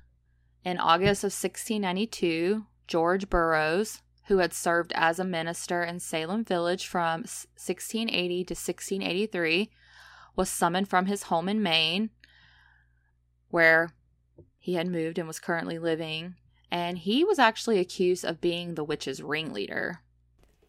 In 0.66 0.80
August 0.80 1.24
of 1.24 1.28
1692, 1.28 2.66
George 2.88 3.30
Burroughs, 3.30 4.02
who 4.28 4.40
had 4.40 4.54
served 4.54 4.92
as 4.96 5.20
a 5.20 5.26
minister 5.26 5.84
in 5.84 6.00
Salem 6.00 6.44
Village 6.44 6.88
from 6.88 7.22
1680 7.22 8.46
to 8.46 8.54
1683, 8.54 9.70
was 10.36 10.50
summoned 10.50 10.88
from 10.88 11.06
his 11.06 11.24
home 11.24 11.48
in 11.48 11.62
Maine, 11.62 12.10
where 13.50 13.94
he 14.64 14.76
had 14.76 14.88
moved 14.88 15.18
and 15.18 15.28
was 15.28 15.42
currently 15.42 15.78
living, 15.78 16.36
and 16.72 16.98
he 16.98 17.26
was 17.26 17.38
actually 17.38 17.80
accused 17.80 18.24
of 18.24 18.40
being 18.40 18.76
the 18.76 18.84
witch's 18.86 19.22
ringleader. 19.22 20.00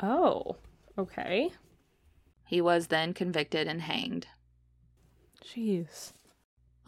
Oh, 0.00 0.56
okay. 0.98 1.52
He 2.44 2.60
was 2.60 2.88
then 2.88 3.14
convicted 3.14 3.68
and 3.68 3.82
hanged. 3.82 4.26
Jeez. 5.44 6.12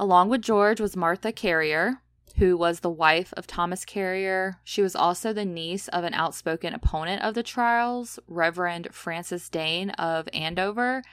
Along 0.01 0.29
with 0.29 0.43
George 0.43 0.81
was 0.81 0.97
Martha 0.97 1.31
Carrier, 1.31 2.03
who 2.39 2.57
was 2.57 2.81
the 2.81 2.91
wife 2.91 3.33
of 3.37 3.47
Thomas 3.47 3.85
Carrier. 3.85 4.59
She 4.65 4.83
was 4.83 4.97
also 4.97 5.33
the 5.33 5.45
niece 5.45 5.87
of 5.87 6.03
an 6.03 6.13
outspoken 6.13 6.75
opponent 6.75 7.23
of 7.23 7.35
the 7.35 7.45
trials, 7.45 8.19
Reverend 8.27 8.89
Francis 8.91 9.49
Dane 9.49 9.91
of 9.91 10.29
Andover, 10.33 11.05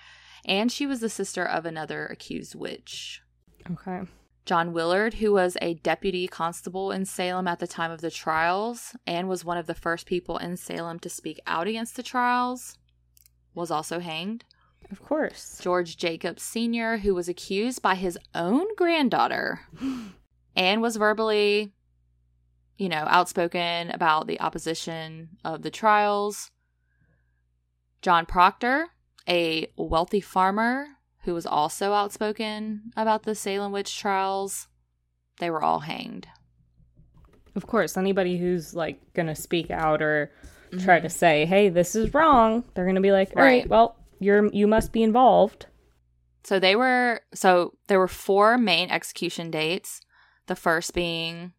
and 0.43 0.71
she 0.71 0.87
was 0.87 1.01
the 1.01 1.07
sister 1.07 1.45
of 1.45 1.67
another 1.67 2.07
accused 2.07 2.55
witch. 2.55 3.21
Okay. 3.69 4.07
John 4.45 4.73
Willard, 4.73 5.15
who 5.15 5.31
was 5.31 5.57
a 5.61 5.75
deputy 5.75 6.27
constable 6.27 6.91
in 6.91 7.05
Salem 7.05 7.47
at 7.47 7.59
the 7.59 7.67
time 7.67 7.91
of 7.91 8.01
the 8.01 8.11
trials 8.11 8.95
and 9.07 9.29
was 9.29 9.45
one 9.45 9.57
of 9.57 9.67
the 9.67 9.73
first 9.73 10.05
people 10.05 10.37
in 10.37 10.57
Salem 10.57 10.99
to 10.99 11.09
speak 11.09 11.39
out 11.47 11.67
against 11.67 11.95
the 11.95 12.03
trials, 12.03 12.77
was 13.53 13.71
also 13.71 13.99
hanged. 13.99 14.43
Of 14.91 15.01
course. 15.01 15.59
George 15.61 15.95
Jacobs 15.95 16.43
Sr., 16.43 16.97
who 16.97 17.15
was 17.15 17.29
accused 17.29 17.81
by 17.81 17.95
his 17.95 18.17
own 18.35 18.65
granddaughter 18.75 19.61
and 20.55 20.81
was 20.81 20.97
verbally, 20.97 21.71
you 22.77 22.89
know, 22.89 23.05
outspoken 23.07 23.91
about 23.91 24.27
the 24.27 24.41
opposition 24.41 25.29
of 25.45 25.61
the 25.61 25.71
trials. 25.71 26.51
John 28.01 28.25
Proctor, 28.25 28.87
a 29.27 29.71
wealthy 29.77 30.19
farmer 30.19 30.87
who 31.23 31.33
was 31.33 31.45
also 31.45 31.93
outspoken 31.93 32.91
about 32.95 33.23
the 33.23 33.35
Salem 33.35 33.71
witch 33.71 33.97
trials. 33.97 34.67
They 35.39 35.49
were 35.49 35.63
all 35.63 35.79
hanged. 35.79 36.27
Of 37.55 37.67
course, 37.67 37.97
anybody 37.97 38.37
who's 38.37 38.73
like 38.73 38.99
going 39.13 39.27
to 39.27 39.35
speak 39.35 39.71
out 39.71 40.01
or 40.01 40.31
mm-hmm. 40.71 40.83
try 40.83 40.99
to 40.99 41.09
say, 41.09 41.45
"Hey, 41.45 41.69
this 41.69 41.95
is 41.95 42.13
wrong," 42.13 42.63
they're 42.73 42.85
going 42.85 42.95
to 42.95 43.01
be 43.01 43.11
like, 43.11 43.29
"All 43.35 43.43
right. 43.43 43.61
right, 43.61 43.69
well, 43.69 43.95
you're 44.19 44.51
you 44.53 44.67
must 44.67 44.91
be 44.91 45.03
involved." 45.03 45.67
So 46.43 46.59
they 46.59 46.75
were 46.75 47.21
so 47.33 47.73
there 47.87 47.99
were 47.99 48.07
four 48.07 48.57
main 48.57 48.89
execution 48.89 49.49
dates. 49.49 50.01
The 50.47 50.55
first 50.55 50.93
being 50.93 51.53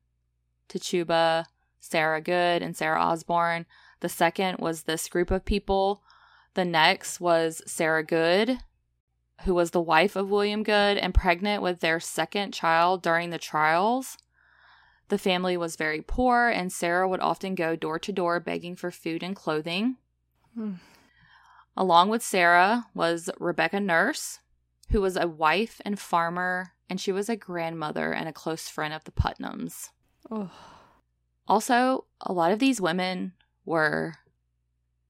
Tituba, 0.69 1.47
Sarah 1.81 2.21
Good, 2.21 2.63
and 2.63 2.77
Sarah 2.77 3.01
Osborne. 3.01 3.65
The 4.01 4.09
second 4.11 4.59
was 4.59 4.83
this 4.83 5.09
group 5.09 5.31
of 5.31 5.47
people. 5.47 6.03
The 6.53 6.65
next 6.65 7.21
was 7.21 7.63
Sarah 7.67 8.05
Good 8.05 8.59
who 9.43 9.55
was 9.55 9.71
the 9.71 9.81
wife 9.81 10.17
of 10.17 10.31
William 10.31 10.63
Good 10.63 10.97
and 10.97 11.15
pregnant 11.15 11.63
with 11.63 11.81
their 11.81 12.01
second 12.01 12.53
child 12.53 13.03
during 13.03 13.31
the 13.31 13.39
trials. 13.39 14.17
The 15.09 15.19
family 15.19 15.57
was 15.57 15.77
very 15.77 16.01
poor, 16.01 16.49
and 16.49 16.73
Sarah 16.73 17.09
would 17.09 17.21
often 17.21 17.55
go 17.55 17.77
door 17.77 17.99
to 17.99 18.13
door 18.13 18.41
begging 18.41 18.75
for 18.75 18.91
food 18.91 19.23
and 19.23 19.37
clothing. 19.37 19.97
Hmm. 20.55 20.75
Along 21.77 22.09
with 22.09 22.23
Sarah 22.23 22.87
was 22.95 23.29
Rebecca 23.39 23.81
Nurse, 23.81 24.39
who 24.91 25.01
was 25.01 25.17
a 25.17 25.29
wife 25.29 25.81
and 25.85 25.99
farmer, 25.99 26.73
and 26.89 27.01
she 27.01 27.13
was 27.13 27.29
a 27.29 27.37
grandmother 27.37 28.13
and 28.13 28.29
a 28.29 28.33
close 28.33 28.69
friend 28.69 28.95
of 28.95 29.05
the 29.05 29.11
Putnams. 29.11 29.91
Oh. 30.31 30.51
Also, 31.47 32.07
a 32.21 32.33
lot 32.33 32.53
of 32.53 32.59
these 32.59 32.81
women 32.81 33.33
were 33.65 34.15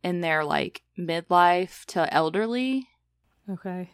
in 0.03 0.21
their 0.21 0.45
like 0.45 0.83
midlife 0.99 1.85
to 1.87 2.13
elderly. 2.13 2.89
Okay. 3.49 3.91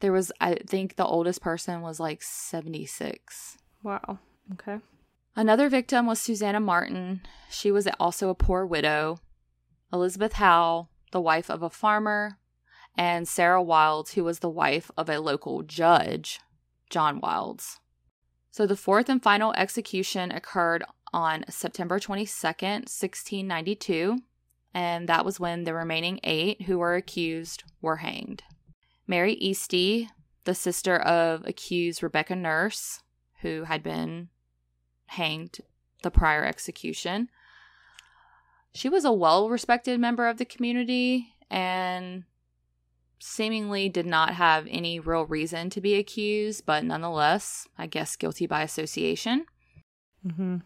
There 0.00 0.12
was, 0.12 0.30
I 0.40 0.54
think 0.66 0.96
the 0.96 1.04
oldest 1.04 1.40
person 1.40 1.80
was 1.80 1.98
like 1.98 2.22
76. 2.22 3.58
Wow. 3.82 4.18
Okay. 4.52 4.78
Another 5.34 5.68
victim 5.68 6.06
was 6.06 6.20
Susanna 6.20 6.60
Martin. 6.60 7.20
She 7.50 7.70
was 7.70 7.88
also 8.00 8.28
a 8.28 8.34
poor 8.34 8.64
widow. 8.64 9.18
Elizabeth 9.92 10.34
Howe, 10.34 10.88
the 11.12 11.20
wife 11.20 11.50
of 11.50 11.62
a 11.62 11.70
farmer, 11.70 12.38
and 12.96 13.26
Sarah 13.26 13.62
Wildes, 13.62 14.14
who 14.14 14.24
was 14.24 14.40
the 14.40 14.50
wife 14.50 14.90
of 14.96 15.08
a 15.08 15.20
local 15.20 15.62
judge, 15.62 16.40
John 16.90 17.20
Wildes. 17.20 17.78
So 18.50 18.66
the 18.66 18.76
fourth 18.76 19.08
and 19.08 19.22
final 19.22 19.52
execution 19.54 20.32
occurred 20.32 20.84
on 21.12 21.44
September 21.48 21.98
22nd, 21.98 22.88
1692, 22.88 24.18
and 24.74 25.08
that 25.08 25.24
was 25.24 25.40
when 25.40 25.64
the 25.64 25.74
remaining 25.74 26.20
eight 26.24 26.62
who 26.62 26.78
were 26.78 26.96
accused 26.96 27.64
were 27.80 27.96
hanged. 27.96 28.42
Mary 29.08 29.36
Easty, 29.42 30.08
the 30.44 30.54
sister 30.54 30.96
of 30.96 31.44
accused 31.46 32.02
Rebecca 32.02 32.36
Nurse, 32.36 33.02
who 33.40 33.64
had 33.64 33.82
been 33.82 34.28
hanged 35.06 35.58
the 36.02 36.10
prior 36.10 36.44
execution. 36.44 37.30
She 38.72 38.88
was 38.88 39.04
a 39.04 39.12
well 39.12 39.48
respected 39.48 39.98
member 39.98 40.28
of 40.28 40.36
the 40.36 40.44
community 40.44 41.34
and 41.50 42.24
seemingly 43.18 43.88
did 43.88 44.06
not 44.06 44.34
have 44.34 44.66
any 44.68 45.00
real 45.00 45.24
reason 45.24 45.70
to 45.70 45.80
be 45.80 45.94
accused, 45.94 46.64
but 46.66 46.84
nonetheless, 46.84 47.66
I 47.76 47.86
guess 47.86 48.14
guilty 48.14 48.46
by 48.46 48.62
association. 48.62 49.46
Mm-hmm. 50.24 50.58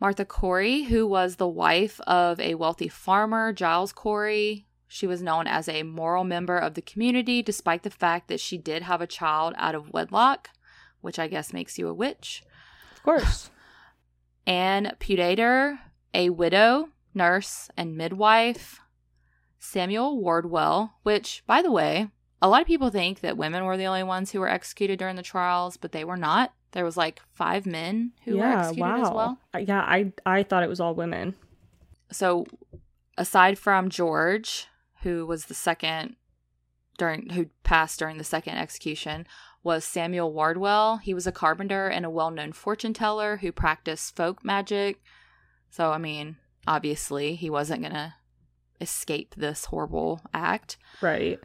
Martha 0.00 0.24
Corey, 0.24 0.84
who 0.84 1.06
was 1.06 1.36
the 1.36 1.48
wife 1.48 2.00
of 2.02 2.38
a 2.40 2.54
wealthy 2.56 2.88
farmer, 2.88 3.52
Giles 3.52 3.92
Corey, 3.92 4.66
she 4.92 5.06
was 5.06 5.22
known 5.22 5.46
as 5.46 5.70
a 5.70 5.84
moral 5.84 6.22
member 6.22 6.58
of 6.58 6.74
the 6.74 6.82
community, 6.82 7.42
despite 7.42 7.82
the 7.82 7.88
fact 7.88 8.28
that 8.28 8.40
she 8.40 8.58
did 8.58 8.82
have 8.82 9.00
a 9.00 9.06
child 9.06 9.54
out 9.56 9.74
of 9.74 9.90
wedlock, 9.90 10.50
which 11.00 11.18
I 11.18 11.28
guess 11.28 11.54
makes 11.54 11.78
you 11.78 11.88
a 11.88 11.94
witch. 11.94 12.42
Of 12.96 13.02
course. 13.02 13.50
Anne 14.46 14.94
Pudeator, 15.00 15.78
a 16.12 16.28
widow, 16.28 16.90
nurse, 17.14 17.70
and 17.74 17.96
midwife. 17.96 18.80
Samuel 19.58 20.20
Wardwell, 20.20 20.92
which, 21.04 21.42
by 21.46 21.62
the 21.62 21.72
way, 21.72 22.08
a 22.42 22.48
lot 22.50 22.60
of 22.60 22.66
people 22.66 22.90
think 22.90 23.20
that 23.20 23.38
women 23.38 23.64
were 23.64 23.78
the 23.78 23.86
only 23.86 24.02
ones 24.02 24.30
who 24.30 24.40
were 24.40 24.48
executed 24.48 24.98
during 24.98 25.16
the 25.16 25.22
trials, 25.22 25.78
but 25.78 25.92
they 25.92 26.04
were 26.04 26.18
not. 26.18 26.52
There 26.72 26.84
was 26.84 26.98
like 26.98 27.22
five 27.32 27.64
men 27.64 28.12
who 28.26 28.36
yeah, 28.36 28.42
were 28.42 28.58
executed 28.58 28.82
wow. 28.82 29.02
as 29.02 29.10
well. 29.10 29.38
Yeah, 29.58 29.80
I 29.80 30.12
I 30.26 30.42
thought 30.42 30.62
it 30.64 30.68
was 30.68 30.80
all 30.80 30.94
women. 30.94 31.34
So, 32.10 32.44
aside 33.16 33.58
from 33.58 33.88
George, 33.88 34.66
who 35.02 35.26
was 35.26 35.46
the 35.46 35.54
second 35.54 36.16
during 36.98 37.30
who 37.30 37.46
passed 37.64 37.98
during 37.98 38.18
the 38.18 38.24
second 38.24 38.56
execution 38.56 39.26
was 39.62 39.84
Samuel 39.84 40.32
Wardwell. 40.32 40.98
He 40.98 41.14
was 41.14 41.26
a 41.26 41.32
carpenter 41.32 41.88
and 41.88 42.04
a 42.04 42.10
well-known 42.10 42.52
fortune 42.52 42.92
teller 42.92 43.38
who 43.38 43.52
practiced 43.52 44.16
folk 44.16 44.44
magic. 44.44 45.00
So 45.70 45.92
I 45.92 45.98
mean, 45.98 46.36
obviously, 46.66 47.34
he 47.34 47.48
wasn't 47.48 47.82
going 47.82 47.94
to 47.94 48.14
escape 48.80 49.34
this 49.36 49.66
horrible 49.66 50.20
act. 50.34 50.76
Right. 51.00 51.38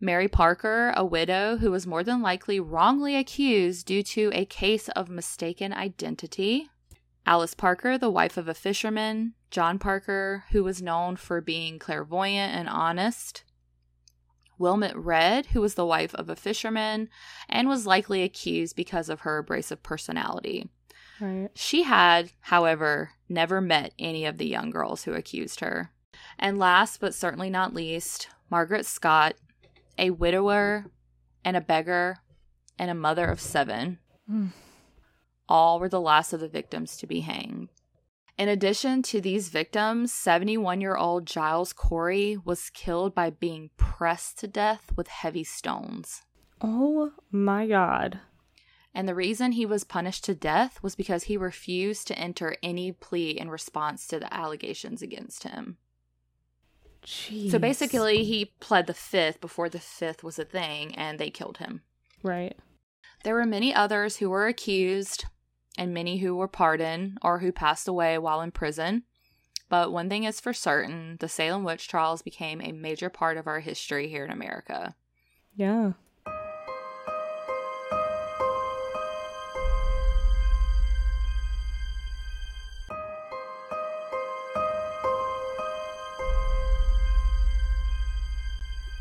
Mary 0.00 0.28
Parker, 0.28 0.94
a 0.96 1.04
widow 1.04 1.58
who 1.58 1.70
was 1.70 1.86
more 1.86 2.02
than 2.02 2.22
likely 2.22 2.58
wrongly 2.58 3.16
accused 3.16 3.86
due 3.86 4.02
to 4.02 4.30
a 4.32 4.46
case 4.46 4.88
of 4.90 5.10
mistaken 5.10 5.74
identity. 5.74 6.70
Alice 7.26 7.54
Parker, 7.54 7.98
the 7.98 8.08
wife 8.08 8.38
of 8.38 8.48
a 8.48 8.54
fisherman, 8.54 9.34
John 9.50 9.78
Parker, 9.78 10.44
who 10.50 10.64
was 10.64 10.82
known 10.82 11.16
for 11.16 11.40
being 11.40 11.78
clairvoyant 11.78 12.54
and 12.54 12.68
honest, 12.68 13.44
Wilmot 14.58 14.94
Redd, 14.94 15.46
who 15.46 15.60
was 15.60 15.74
the 15.74 15.86
wife 15.86 16.14
of 16.14 16.28
a 16.28 16.36
fisherman 16.36 17.08
and 17.48 17.68
was 17.68 17.86
likely 17.86 18.22
accused 18.22 18.76
because 18.76 19.08
of 19.08 19.20
her 19.20 19.38
abrasive 19.38 19.82
personality. 19.82 20.68
Right. 21.20 21.48
She 21.54 21.82
had, 21.82 22.32
however, 22.40 23.10
never 23.28 23.60
met 23.60 23.94
any 23.98 24.24
of 24.24 24.38
the 24.38 24.46
young 24.46 24.70
girls 24.70 25.04
who 25.04 25.12
accused 25.14 25.60
her. 25.60 25.90
And 26.38 26.58
last 26.58 27.00
but 27.00 27.14
certainly 27.14 27.50
not 27.50 27.74
least, 27.74 28.28
Margaret 28.50 28.86
Scott, 28.86 29.34
a 29.98 30.10
widower 30.10 30.86
and 31.44 31.56
a 31.56 31.60
beggar 31.60 32.18
and 32.78 32.90
a 32.90 32.94
mother 32.94 33.26
of 33.26 33.40
seven. 33.40 33.98
Mm 34.30 34.50
all 35.50 35.80
were 35.80 35.88
the 35.88 36.00
last 36.00 36.32
of 36.32 36.40
the 36.40 36.48
victims 36.48 36.96
to 36.96 37.06
be 37.06 37.20
hanged. 37.20 37.68
In 38.40 38.48
addition 38.48 39.02
to 39.02 39.20
these 39.20 39.50
victims, 39.50 40.14
71 40.14 40.80
year 40.80 40.96
old 40.96 41.26
Giles 41.26 41.74
Corey 41.74 42.38
was 42.42 42.70
killed 42.70 43.14
by 43.14 43.28
being 43.28 43.68
pressed 43.76 44.38
to 44.38 44.48
death 44.48 44.90
with 44.96 45.08
heavy 45.08 45.44
stones. 45.44 46.22
Oh 46.62 47.12
my 47.30 47.66
God. 47.66 48.20
And 48.94 49.06
the 49.06 49.14
reason 49.14 49.52
he 49.52 49.66
was 49.66 49.84
punished 49.84 50.24
to 50.24 50.34
death 50.34 50.82
was 50.82 50.96
because 50.96 51.24
he 51.24 51.36
refused 51.36 52.06
to 52.06 52.18
enter 52.18 52.56
any 52.62 52.92
plea 52.92 53.32
in 53.32 53.50
response 53.50 54.06
to 54.06 54.18
the 54.18 54.32
allegations 54.32 55.02
against 55.02 55.42
him. 55.42 55.76
Jeez. 57.04 57.50
So 57.50 57.58
basically, 57.58 58.24
he 58.24 58.54
pled 58.58 58.86
the 58.86 58.94
fifth 58.94 59.42
before 59.42 59.68
the 59.68 59.78
fifth 59.78 60.24
was 60.24 60.38
a 60.38 60.46
thing, 60.46 60.94
and 60.94 61.18
they 61.18 61.28
killed 61.28 61.58
him. 61.58 61.82
Right. 62.22 62.58
There 63.22 63.34
were 63.34 63.44
many 63.44 63.74
others 63.74 64.16
who 64.16 64.30
were 64.30 64.46
accused 64.46 65.26
and 65.80 65.94
many 65.94 66.18
who 66.18 66.36
were 66.36 66.46
pardoned 66.46 67.16
or 67.22 67.38
who 67.38 67.50
passed 67.50 67.88
away 67.88 68.18
while 68.18 68.42
in 68.42 68.50
prison. 68.50 69.02
But 69.70 69.90
one 69.90 70.10
thing 70.10 70.24
is 70.24 70.38
for 70.38 70.52
certain 70.52 71.16
the 71.20 71.28
Salem 71.28 71.64
witch 71.64 71.88
trials 71.88 72.20
became 72.20 72.60
a 72.60 72.70
major 72.70 73.08
part 73.08 73.38
of 73.38 73.46
our 73.46 73.60
history 73.60 74.06
here 74.06 74.22
in 74.22 74.30
America. 74.30 74.94
Yeah. 75.56 75.92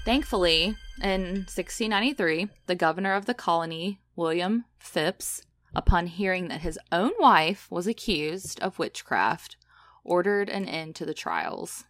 Thankfully, 0.05 0.77
in 1.03 1.43
1693, 1.45 2.47
the 2.67 2.75
governor 2.75 3.15
of 3.15 3.25
the 3.25 3.33
colony, 3.33 3.99
William 4.15 4.63
Phips, 4.79 5.43
upon 5.75 6.07
hearing 6.07 6.47
that 6.47 6.61
his 6.61 6.79
own 6.91 7.11
wife 7.19 7.67
was 7.69 7.87
accused 7.87 8.59
of 8.61 8.79
witchcraft, 8.79 9.55
ordered 10.03 10.49
an 10.49 10.65
end 10.65 10.95
to 10.95 11.05
the 11.05 11.13
trials. 11.13 11.85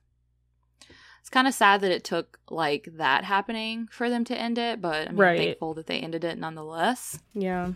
It's 1.19 1.29
kind 1.29 1.47
of 1.47 1.53
sad 1.53 1.81
that 1.81 1.91
it 1.91 2.03
took 2.03 2.39
like 2.49 2.87
that 2.93 3.23
happening 3.25 3.87
for 3.91 4.09
them 4.09 4.23
to 4.25 4.37
end 4.37 4.57
it, 4.57 4.81
but 4.81 5.09
I'm 5.09 5.15
Right. 5.17 5.37
thankful 5.37 5.73
that 5.75 5.87
they 5.87 5.99
ended 5.99 6.23
it 6.23 6.37
nonetheless. 6.37 7.19
Yeah. 7.33 7.73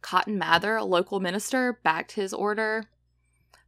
Cotton 0.00 0.38
Mather, 0.38 0.76
a 0.76 0.84
local 0.84 1.20
minister, 1.20 1.80
backed 1.82 2.12
his 2.12 2.32
order. 2.32 2.84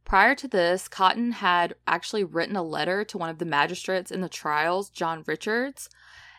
Prior 0.05 0.33
to 0.35 0.47
this, 0.47 0.87
Cotton 0.87 1.33
had 1.33 1.75
actually 1.85 2.23
written 2.23 2.55
a 2.55 2.63
letter 2.63 3.03
to 3.05 3.17
one 3.17 3.29
of 3.29 3.37
the 3.37 3.45
magistrates 3.45 4.11
in 4.11 4.21
the 4.21 4.29
trials, 4.29 4.89
John 4.89 5.23
Richards, 5.27 5.89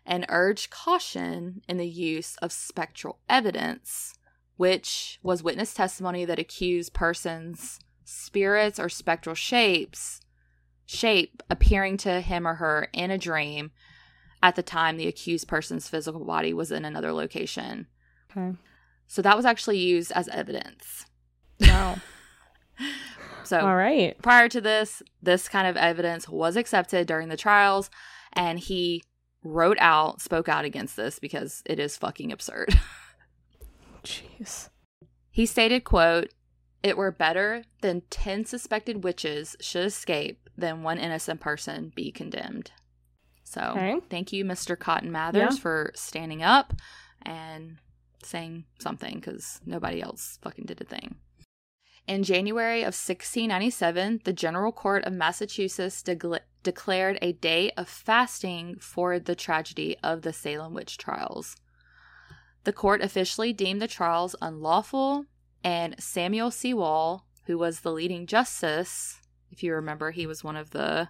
and 0.04 0.26
urged 0.28 0.70
caution 0.70 1.62
in 1.68 1.76
the 1.76 1.86
use 1.88 2.36
of 2.38 2.52
spectral 2.52 3.20
evidence, 3.28 4.14
which 4.62 5.18
was 5.24 5.42
witness 5.42 5.74
testimony 5.74 6.24
that 6.24 6.38
accused 6.38 6.92
persons, 6.92 7.80
spirits, 8.04 8.78
or 8.78 8.88
spectral 8.88 9.34
shapes, 9.34 10.20
shape 10.86 11.42
appearing 11.50 11.96
to 11.96 12.20
him 12.20 12.46
or 12.46 12.54
her 12.54 12.86
in 12.92 13.10
a 13.10 13.18
dream 13.18 13.72
at 14.40 14.54
the 14.54 14.62
time 14.62 14.96
the 14.96 15.08
accused 15.08 15.48
person's 15.48 15.88
physical 15.88 16.24
body 16.24 16.54
was 16.54 16.70
in 16.70 16.84
another 16.84 17.12
location. 17.12 17.88
Okay. 18.30 18.56
So 19.08 19.20
that 19.20 19.36
was 19.36 19.44
actually 19.44 19.78
used 19.78 20.12
as 20.12 20.28
evidence. 20.28 21.06
Wow. 21.60 21.96
So 23.44 23.58
All 23.58 23.76
right. 23.76 24.16
prior 24.22 24.48
to 24.48 24.60
this, 24.60 25.02
this 25.20 25.48
kind 25.48 25.66
of 25.66 25.76
evidence 25.76 26.28
was 26.28 26.56
accepted 26.56 27.08
during 27.08 27.28
the 27.28 27.36
trials, 27.36 27.90
and 28.32 28.58
he 28.58 29.02
wrote 29.42 29.76
out, 29.80 30.22
spoke 30.22 30.48
out 30.48 30.64
against 30.64 30.96
this 30.96 31.18
because 31.18 31.62
it 31.66 31.80
is 31.80 31.96
fucking 31.96 32.30
absurd. 32.30 32.78
Jeez. 34.04 34.68
he 35.30 35.46
stated, 35.46 35.84
quote, 35.84 36.30
it 36.82 36.96
were 36.96 37.12
better 37.12 37.64
than 37.80 38.02
10 38.10 38.44
suspected 38.44 39.04
witches 39.04 39.56
should 39.60 39.84
escape 39.86 40.48
than 40.58 40.82
one 40.82 40.98
innocent 40.98 41.40
person 41.40 41.92
be 41.94 42.10
condemned. 42.10 42.72
So, 43.44 43.60
Okay. 43.76 44.00
thank 44.10 44.32
you, 44.32 44.44
Mr. 44.44 44.78
Cotton 44.78 45.12
Mathers, 45.12 45.54
Yeah. 45.56 45.60
for 45.62 45.92
standing 45.94 46.42
up 46.42 46.72
and 47.22 47.78
saying 48.24 48.64
something 48.80 49.16
because 49.20 49.60
nobody 49.64 50.00
else 50.02 50.38
fucking 50.42 50.64
did 50.66 50.80
a 50.80 50.84
thing. 50.84 51.16
In 52.08 52.24
January 52.24 52.80
of 52.82 52.94
1697, 52.94 54.22
the 54.24 54.32
General 54.32 54.72
Court 54.72 55.04
of 55.04 55.12
Massachusetts 55.12 56.02
degla- 56.02 56.40
declared 56.64 57.18
a 57.22 57.32
day 57.32 57.70
of 57.72 57.88
fasting 57.88 58.76
for 58.80 59.18
the 59.20 59.36
tragedy 59.36 59.96
of 60.02 60.22
the 60.22 60.32
Salem 60.32 60.74
witch 60.74 60.98
trials. 60.98 61.54
The 62.64 62.72
court 62.72 63.02
officially 63.02 63.52
deemed 63.52 63.82
the 63.82 63.88
trials 63.88 64.36
unlawful, 64.40 65.26
and 65.64 65.96
Samuel 65.98 66.50
Sewall, 66.50 67.26
who 67.46 67.58
was 67.58 67.80
the 67.80 67.92
leading 67.92 68.26
justice, 68.26 69.18
if 69.50 69.62
you 69.62 69.74
remember, 69.74 70.10
he 70.12 70.26
was 70.26 70.42
one 70.42 70.56
of 70.56 70.70
the 70.70 71.08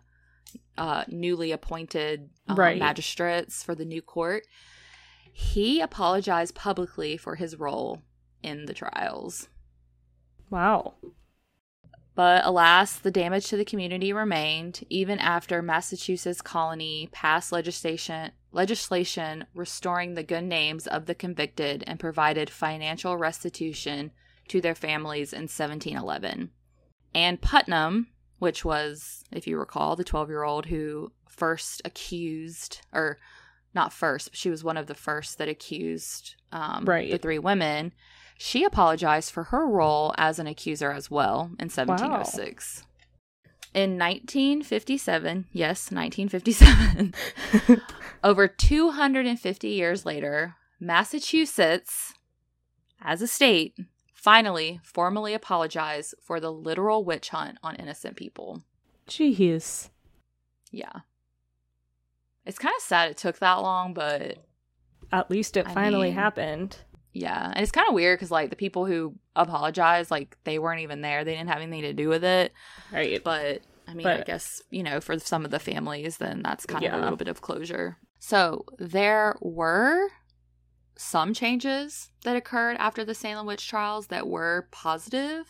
uh, 0.76 1.04
newly 1.08 1.52
appointed 1.52 2.30
uh, 2.48 2.54
Right. 2.54 2.78
magistrates 2.78 3.62
for 3.62 3.74
the 3.74 3.84
new 3.84 4.02
court. 4.02 4.44
He 5.32 5.80
apologized 5.80 6.54
publicly 6.54 7.16
for 7.16 7.36
his 7.36 7.58
role 7.58 8.02
in 8.42 8.66
the 8.66 8.74
trials. 8.74 9.48
Wow. 10.50 10.94
But 12.14 12.44
alas, 12.44 12.98
the 12.98 13.10
damage 13.10 13.46
to 13.48 13.56
the 13.56 13.64
community 13.64 14.12
remained 14.12 14.84
even 14.90 15.18
after 15.18 15.62
Massachusetts 15.62 16.42
colony 16.42 17.08
passed 17.12 17.52
legislation 17.52 18.32
legislation 18.52 19.46
restoring 19.54 20.14
the 20.14 20.22
good 20.22 20.44
names 20.44 20.86
of 20.86 21.06
the 21.06 21.14
convicted 21.14 21.82
and 21.86 21.98
provided 21.98 22.50
financial 22.50 23.16
restitution 23.16 24.10
to 24.48 24.60
their 24.60 24.74
families 24.74 25.32
in 25.32 25.42
1711. 25.42 26.50
Ann 27.14 27.36
Putnam, 27.38 28.08
which 28.38 28.64
was, 28.64 29.24
if 29.30 29.46
you 29.46 29.58
recall, 29.58 29.96
the 29.96 30.04
12-year-old 30.04 30.66
who 30.66 31.12
first 31.28 31.82
accused 31.84 32.80
or 32.92 33.18
not 33.74 33.92
first, 33.92 34.30
but 34.30 34.36
she 34.36 34.50
was 34.50 34.62
one 34.62 34.76
of 34.76 34.86
the 34.86 34.94
first 34.94 35.38
that 35.38 35.48
accused 35.48 36.34
um, 36.52 36.84
Right. 36.84 37.10
the 37.10 37.18
three 37.18 37.38
women. 37.38 37.92
She 38.36 38.64
apologized 38.64 39.30
for 39.32 39.44
her 39.44 39.66
role 39.66 40.14
as 40.18 40.38
an 40.38 40.46
accuser 40.46 40.90
as 40.92 41.10
well 41.10 41.52
in 41.58 41.68
1706. 41.70 42.84
In 43.74 43.92
1957, 43.98 45.46
yes, 45.52 45.90
1957, 45.90 47.14
over 48.24 48.46
250 48.46 49.68
years 49.68 50.04
later, 50.04 50.56
Massachusetts, 50.78 52.12
as 53.00 53.22
a 53.22 53.26
state, 53.26 53.74
finally 54.14 54.78
formally 54.84 55.32
apologized 55.32 56.14
for 56.22 56.38
the 56.38 56.52
literal 56.52 57.02
witch 57.04 57.30
hunt 57.30 57.56
on 57.62 57.74
innocent 57.76 58.16
people. 58.16 58.62
Jeez. 59.08 59.88
Yeah. 60.70 61.00
It's 62.44 62.58
kind 62.58 62.74
of 62.76 62.82
sad 62.82 63.10
it 63.10 63.16
took 63.16 63.38
that 63.38 63.54
long, 63.54 63.94
but 63.94 64.38
At 65.10 65.30
least 65.30 65.56
it 65.56 65.66
I 65.66 65.72
finally 65.74 66.08
mean- 66.08 66.16
happened. 66.16 66.76
Yeah, 67.12 67.50
and 67.52 67.62
it's 67.62 67.72
kind 67.72 67.88
of 67.88 67.94
weird 67.94 68.18
because 68.18 68.30
like 68.30 68.50
the 68.50 68.56
people 68.56 68.86
who 68.86 69.14
apologized, 69.36 70.10
like 70.10 70.36
they 70.44 70.58
weren't 70.58 70.80
even 70.80 71.02
there; 71.02 71.24
they 71.24 71.34
didn't 71.34 71.50
have 71.50 71.60
anything 71.60 71.82
to 71.82 71.92
do 71.92 72.08
with 72.08 72.24
it. 72.24 72.52
Right. 72.90 73.22
But 73.22 73.60
I 73.86 73.94
mean, 73.94 74.06
I 74.06 74.22
guess 74.22 74.62
you 74.70 74.82
know, 74.82 75.00
for 75.00 75.18
some 75.18 75.44
of 75.44 75.50
the 75.50 75.58
families, 75.58 76.16
then 76.16 76.42
that's 76.42 76.64
kind 76.64 76.84
of 76.84 76.92
a 76.94 76.98
little 76.98 77.16
bit 77.16 77.28
of 77.28 77.42
closure. 77.42 77.98
So 78.18 78.64
there 78.78 79.36
were 79.40 80.08
some 80.96 81.34
changes 81.34 82.10
that 82.24 82.36
occurred 82.36 82.76
after 82.78 83.04
the 83.04 83.14
Salem 83.14 83.46
witch 83.46 83.68
trials 83.68 84.06
that 84.08 84.28
were 84.28 84.68
positive. 84.70 85.46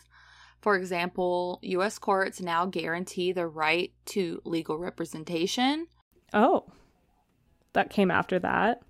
For 0.61 0.75
example, 0.77 1.59
U.S. 1.61 1.99
courts 1.99 2.41
now 2.41 2.65
guarantee 2.65 3.33
the 3.33 3.47
right 3.47 3.91
to 4.07 4.41
legal 4.45 4.77
representation. 4.77 5.87
Oh. 6.33 6.65
That 7.73 7.89
came 7.89 8.09
after 8.09 8.39
that. 8.39 8.81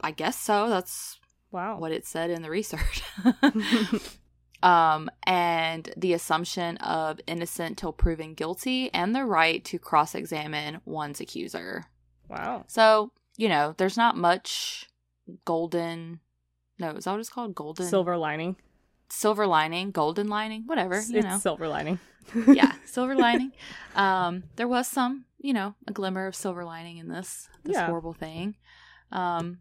I 0.00 0.12
guess 0.12 0.38
so. 0.38 0.68
That's 0.68 1.20
Wow. 1.52 1.78
what 1.78 1.92
it 1.92 2.06
said 2.06 2.30
in 2.30 2.42
the 2.42 2.50
research. 2.50 3.02
um, 4.62 5.10
and 5.24 5.92
the 5.96 6.12
assumption 6.12 6.76
of 6.78 7.20
innocent 7.26 7.78
till 7.78 7.92
proven 7.92 8.34
guilty 8.34 8.92
and 8.94 9.14
the 9.14 9.24
right 9.24 9.64
to 9.66 9.78
cross 9.78 10.14
examine 10.14 10.80
one's 10.84 11.20
accuser. 11.20 11.84
Wow. 12.28 12.64
So, 12.68 13.12
you 13.36 13.48
know, 13.48 13.74
there's 13.76 13.96
not 13.96 14.16
much 14.16 14.88
golden. 15.44 16.20
No, 16.78 16.90
is 16.90 17.04
that 17.04 17.10
what 17.12 17.20
it's 17.20 17.28
called? 17.28 17.54
Golden 17.54 17.86
Silver 17.86 18.16
lining. 18.16 18.56
silver 19.10 19.46
lining, 19.46 19.90
golden 19.90 20.28
lining, 20.28 20.62
whatever. 20.66 20.94
It's, 20.94 21.10
you 21.10 21.18
it's 21.18 21.26
know, 21.26 21.38
silver 21.38 21.68
lining. 21.68 21.98
yeah, 22.46 22.72
silver 22.86 23.14
lining. 23.14 23.52
Um, 23.94 24.44
there 24.56 24.68
was 24.68 24.86
some, 24.88 25.26
you 25.38 25.52
know, 25.52 25.74
a 25.86 25.92
glimmer 25.92 26.26
of 26.26 26.34
silver 26.34 26.64
lining 26.64 26.98
in 26.98 27.08
this 27.08 27.48
this 27.64 27.74
Yeah. 27.74 27.86
horrible 27.86 28.14
thing. 28.14 28.54
Um, 29.10 29.58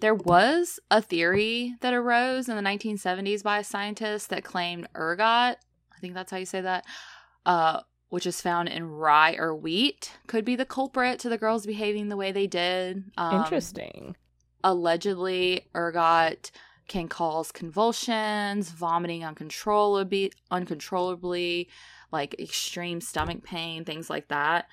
there 0.00 0.14
was 0.14 0.80
a 0.90 1.02
theory 1.02 1.76
that 1.80 1.94
arose 1.94 2.48
in 2.48 2.56
the 2.56 2.62
1970s 2.62 3.42
by 3.42 3.58
a 3.58 3.64
scientist 3.64 4.30
that 4.30 4.44
claimed 4.44 4.88
ergot. 4.96 5.58
I 5.58 5.98
think 6.00 6.14
that's 6.14 6.30
how 6.30 6.38
you 6.38 6.46
say 6.46 6.60
that. 6.60 6.84
Uh, 7.44 7.80
which 8.08 8.26
is 8.26 8.42
found 8.42 8.68
in 8.68 8.90
rye 8.90 9.34
or 9.36 9.54
wheat, 9.54 10.12
could 10.26 10.44
be 10.44 10.54
the 10.54 10.66
culprit 10.66 11.18
to 11.18 11.30
the 11.30 11.38
girls 11.38 11.64
behaving 11.64 12.08
the 12.08 12.16
way 12.16 12.30
they 12.30 12.46
did. 12.46 13.04
Um, 13.16 13.42
Interesting. 13.42 14.16
allegedly 14.62 15.66
ergot 15.74 16.50
can 16.88 17.08
cause 17.08 17.50
convulsions 17.50 18.70
vomiting 18.70 19.24
uncontrollably 19.24 20.30
uncontrollably 20.50 21.68
like 22.10 22.38
extreme 22.38 23.00
stomach 23.00 23.42
pain 23.42 23.84
things 23.84 24.10
like 24.10 24.28
that 24.28 24.66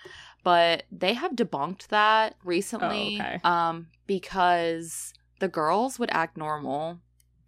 but 0.44 0.84
they 0.92 1.14
have 1.14 1.34
debunked 1.34 1.88
that 1.88 2.36
recently 2.44 3.18
Oh, 3.20 3.24
okay. 3.24 3.40
um 3.44 3.88
because 4.08 5.14
the 5.40 5.48
girls 5.48 6.00
would 6.00 6.10
act 6.12 6.38
normal 6.38 7.00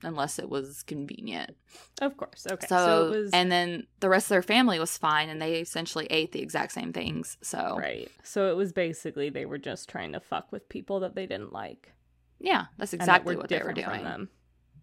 unless 0.04 0.40
it 0.40 0.50
was 0.50 0.82
convenient 0.84 1.56
Of 2.02 2.18
course. 2.18 2.48
Okay. 2.50 2.66
so, 2.68 2.76
So, 2.78 3.06
it 3.08 3.10
was 3.18 3.32
and 3.34 3.52
then 3.52 3.86
the 4.00 4.10
rest 4.10 4.26
of 4.26 4.30
their 4.30 4.42
family 4.42 4.80
was 4.80 4.98
fine 4.98 5.30
and 5.30 5.42
they 5.42 5.56
essentially 5.62 6.08
ate 6.10 6.32
the 6.32 6.42
exact 6.42 6.72
same 6.72 6.92
things 6.94 7.38
so 7.42 7.76
right. 7.80 8.10
So 8.24 8.50
it 8.50 8.56
was 8.56 8.72
basically 8.74 9.30
they 9.30 9.46
were 9.46 9.60
just 9.60 9.90
trying 9.90 10.14
to 10.14 10.20
fuck 10.20 10.52
with 10.52 10.68
people 10.70 11.00
that 11.02 11.14
they 11.16 11.26
didn't 11.28 11.54
like. 11.54 11.94
Yeah, 12.40 12.66
that's 12.78 12.94
and 12.94 13.02
that 13.02 13.04
exactly 13.06 13.36
what 13.36 13.50
they 13.50 13.62
were 13.62 13.74
doing. 13.74 14.04
them. 14.04 14.30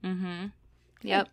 Mm-hmm. 0.05 0.47
Yep. 1.03 1.29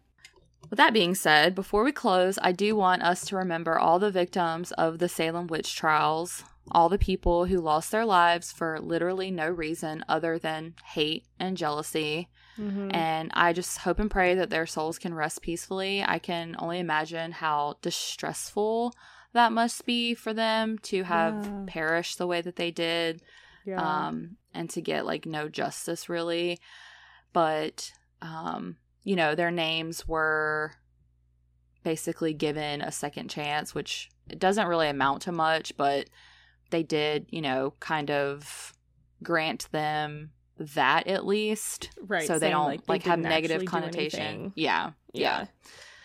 With 0.71 0.77
that 0.77 0.91
being 0.93 1.13
said, 1.13 1.53
before 1.53 1.83
we 1.83 1.91
close, 1.91 2.39
I 2.41 2.51
do 2.51 2.75
want 2.75 3.03
us 3.03 3.23
to 3.27 3.35
remember 3.35 3.77
all 3.77 3.99
the 3.99 4.09
victims 4.09 4.71
of 4.71 4.97
the 4.97 5.07
Salem 5.07 5.45
witch 5.45 5.75
trials, 5.75 6.43
all 6.71 6.89
the 6.89 6.97
people 6.97 7.45
who 7.45 7.59
lost 7.59 7.91
their 7.91 8.05
lives 8.05 8.51
for 8.51 8.79
literally 8.79 9.29
no 9.31 9.47
reason 9.49 10.03
other 10.09 10.39
than 10.39 10.73
hate 10.83 11.25
and 11.39 11.57
jealousy. 11.57 12.29
Mhm. 12.57 12.93
And 12.95 13.31
I 13.33 13.53
just 13.53 13.79
hope 13.79 13.99
and 13.99 14.09
pray 14.09 14.33
that 14.35 14.49
their 14.49 14.65
souls 14.65 14.97
can 14.97 15.13
rest 15.13 15.41
peacefully. 15.41 16.03
I 16.03 16.17
can 16.19 16.55
only 16.59 16.79
imagine 16.79 17.33
how 17.33 17.77
distressful 17.81 18.93
that 19.33 19.51
must 19.51 19.85
be 19.85 20.15
for 20.15 20.33
them 20.33 20.77
to 20.79 21.03
have 21.03 21.45
Yeah. 21.45 21.63
perished 21.67 22.17
the 22.17 22.25
way 22.27 22.41
that 22.41 22.55
they 22.55 22.71
did 22.71 23.21
yeah. 23.65 23.81
um, 24.07 24.37
and 24.53 24.69
to 24.71 24.81
get 24.81 25.05
like 25.05 25.25
no 25.25 25.49
justice 25.49 26.07
really. 26.09 26.59
But 27.33 27.91
um, 28.21 28.77
you 29.03 29.15
know, 29.15 29.35
their 29.35 29.51
names 29.51 30.07
were 30.07 30.71
basically 31.83 32.33
given 32.33 32.81
a 32.81 32.91
second 32.91 33.29
chance, 33.29 33.75
which 33.75 34.09
it 34.27 34.39
doesn't 34.39 34.67
really 34.67 34.87
amount 34.89 35.21
to 35.23 35.31
much, 35.31 35.77
but 35.77 36.09
they 36.69 36.83
did, 36.83 37.27
you 37.29 37.41
know, 37.41 37.73
kind 37.79 38.09
of 38.11 38.73
grant 39.23 39.69
them 39.71 40.31
that 40.57 41.07
at 41.07 41.25
least, 41.25 41.89
right. 42.01 42.25
so 42.27 42.39
they 42.39 42.49
don't 42.49 42.65
like, 42.65 42.81
like, 42.87 43.03
have 43.03 43.19
negative 43.19 43.65
connotation. 43.65 44.19
anything. 44.19 44.53
Yeah, 44.55 44.91
yeah. 45.13 45.45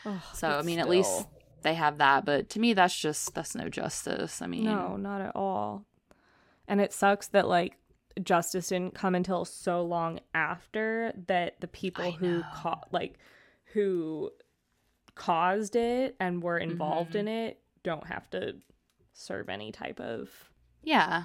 Ugh, 0.05 0.21
So 0.35 0.49
I 0.49 0.57
but 0.57 0.65
mean, 0.65 0.79
at 0.79 0.89
least 0.89 1.27
they 1.63 1.75
have 1.75 1.99
that, 1.99 2.25
but 2.25 2.49
to 2.51 2.59
me, 2.61 2.73
that's 2.73 2.99
just 2.99 3.35
that's 3.35 3.55
no 3.55 3.69
justice. 3.69 4.41
I 4.43 4.47
mean, 4.47 4.65
No, 4.65 4.97
not 4.97 5.21
at 5.21 5.37
all. 5.37 5.85
And 6.67 6.81
it 6.81 6.93
sucks 6.93 7.29
that 7.29 7.47
like 7.49 7.75
justice 8.23 8.69
didn't 8.69 8.95
come 8.95 9.15
until 9.15 9.45
so 9.45 9.83
long 9.83 10.21
after 10.35 11.13
that 11.27 11.61
the 11.61 11.69
people 11.69 12.05
I 12.05 12.11
who 12.11 12.43
caught 12.55 12.83
ca- 12.83 12.89
like 12.91 13.19
who 13.73 14.31
caused 15.15 15.77
it 15.77 16.17
and 16.19 16.43
were 16.43 16.59
involved 16.59 17.13
Mhm. 17.13 17.21
in 17.21 17.29
it 17.29 17.61
don't 17.83 18.07
have 18.07 18.29
to 18.31 18.57
serve 19.13 19.49
any 19.49 19.71
type 19.73 20.01
of 20.01 20.50
Yeah. 20.83 21.25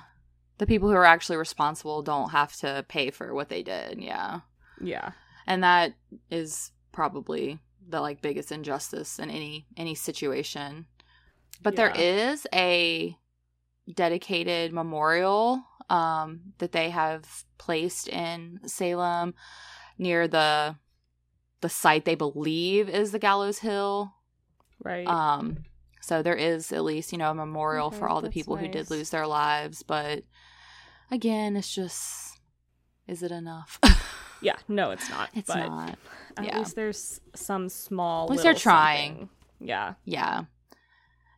The 0.58 0.66
people 0.68 0.90
who 0.90 0.96
are 0.96 1.06
actually 1.06 1.38
responsible 1.38 2.02
don't 2.02 2.30
have 2.30 2.56
to 2.58 2.86
pay 2.88 3.12
for 3.12 3.34
what 3.34 3.50
they 3.50 3.64
did. 3.64 4.02
Yeah. 4.02 4.42
yeah. 4.82 5.12
And 5.48 5.64
that 5.64 5.94
is 6.32 6.72
probably 6.92 7.60
the 7.88 8.02
like 8.02 8.22
biggest 8.22 8.52
injustice 8.52 9.20
in 9.20 9.30
any 9.30 9.68
any 9.78 9.96
situation. 9.96 10.86
But 11.62 11.76
there 11.76 11.92
Yeah. 11.96 12.32
is 12.32 12.48
a 12.54 13.18
dedicated 13.94 14.74
memorial 14.74 15.64
um 15.92 16.42
that 16.58 16.72
they 16.72 16.90
have 16.90 17.46
placed 17.60 18.08
in 18.08 18.60
Salem 18.66 19.36
near 20.00 20.28
the 20.28 20.76
the 21.62 21.70
site 21.70 22.06
they 22.06 22.16
believe 22.16 22.90
is 22.90 23.12
the 23.12 23.20
Gallows 23.20 23.60
Hill. 23.60 24.14
Right. 24.84 25.08
Um, 25.08 25.64
so 26.06 26.22
there 26.22 26.36
is 26.36 26.72
at 26.72 26.84
least, 26.84 27.12
you 27.12 27.18
know, 27.18 27.32
a 27.32 27.34
memorial 27.34 27.88
Okay, 27.88 27.98
for 27.98 28.08
all 28.08 28.22
the 28.22 28.30
people 28.30 28.58
who 28.58 28.68
did 28.68 28.92
lose 28.92 29.10
their 29.10 29.26
lives. 29.26 29.82
But 29.82 30.24
again, 31.10 31.56
it's 31.56 31.74
just, 31.74 32.40
is 33.08 33.24
it 33.24 33.32
enough? 33.32 33.80
yeah, 34.42 34.58
no 34.68 34.92
it's 34.92 35.10
not. 35.10 35.32
it's 35.34 35.48
but 35.48 35.68
not. 35.68 35.98
at 36.38 36.46
yeah. 36.46 36.60
least 36.60 36.76
there's 36.76 37.22
some 37.34 37.70
small 37.70 38.26
At 38.26 38.34
least 38.34 38.44
they're 38.44 38.54
trying. 38.54 39.12
something. 39.14 39.30
Yeah. 39.60 39.94
Yeah. 40.04 40.44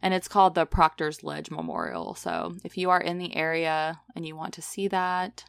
And 0.01 0.13
it's 0.13 0.27
called 0.27 0.53
the 0.53 0.65
Proctor's 0.65 1.23
Ledge 1.23 1.49
Memorial. 1.49 2.13
So 2.15 2.57
if 2.65 2.77
you 2.77 2.89
are 2.89 2.99
in 2.99 3.19
the 3.19 3.37
area 3.37 4.01
and 4.17 4.27
you 4.27 4.35
want 4.35 4.53
to 4.55 4.61
see 4.61 4.89
that, 4.89 5.45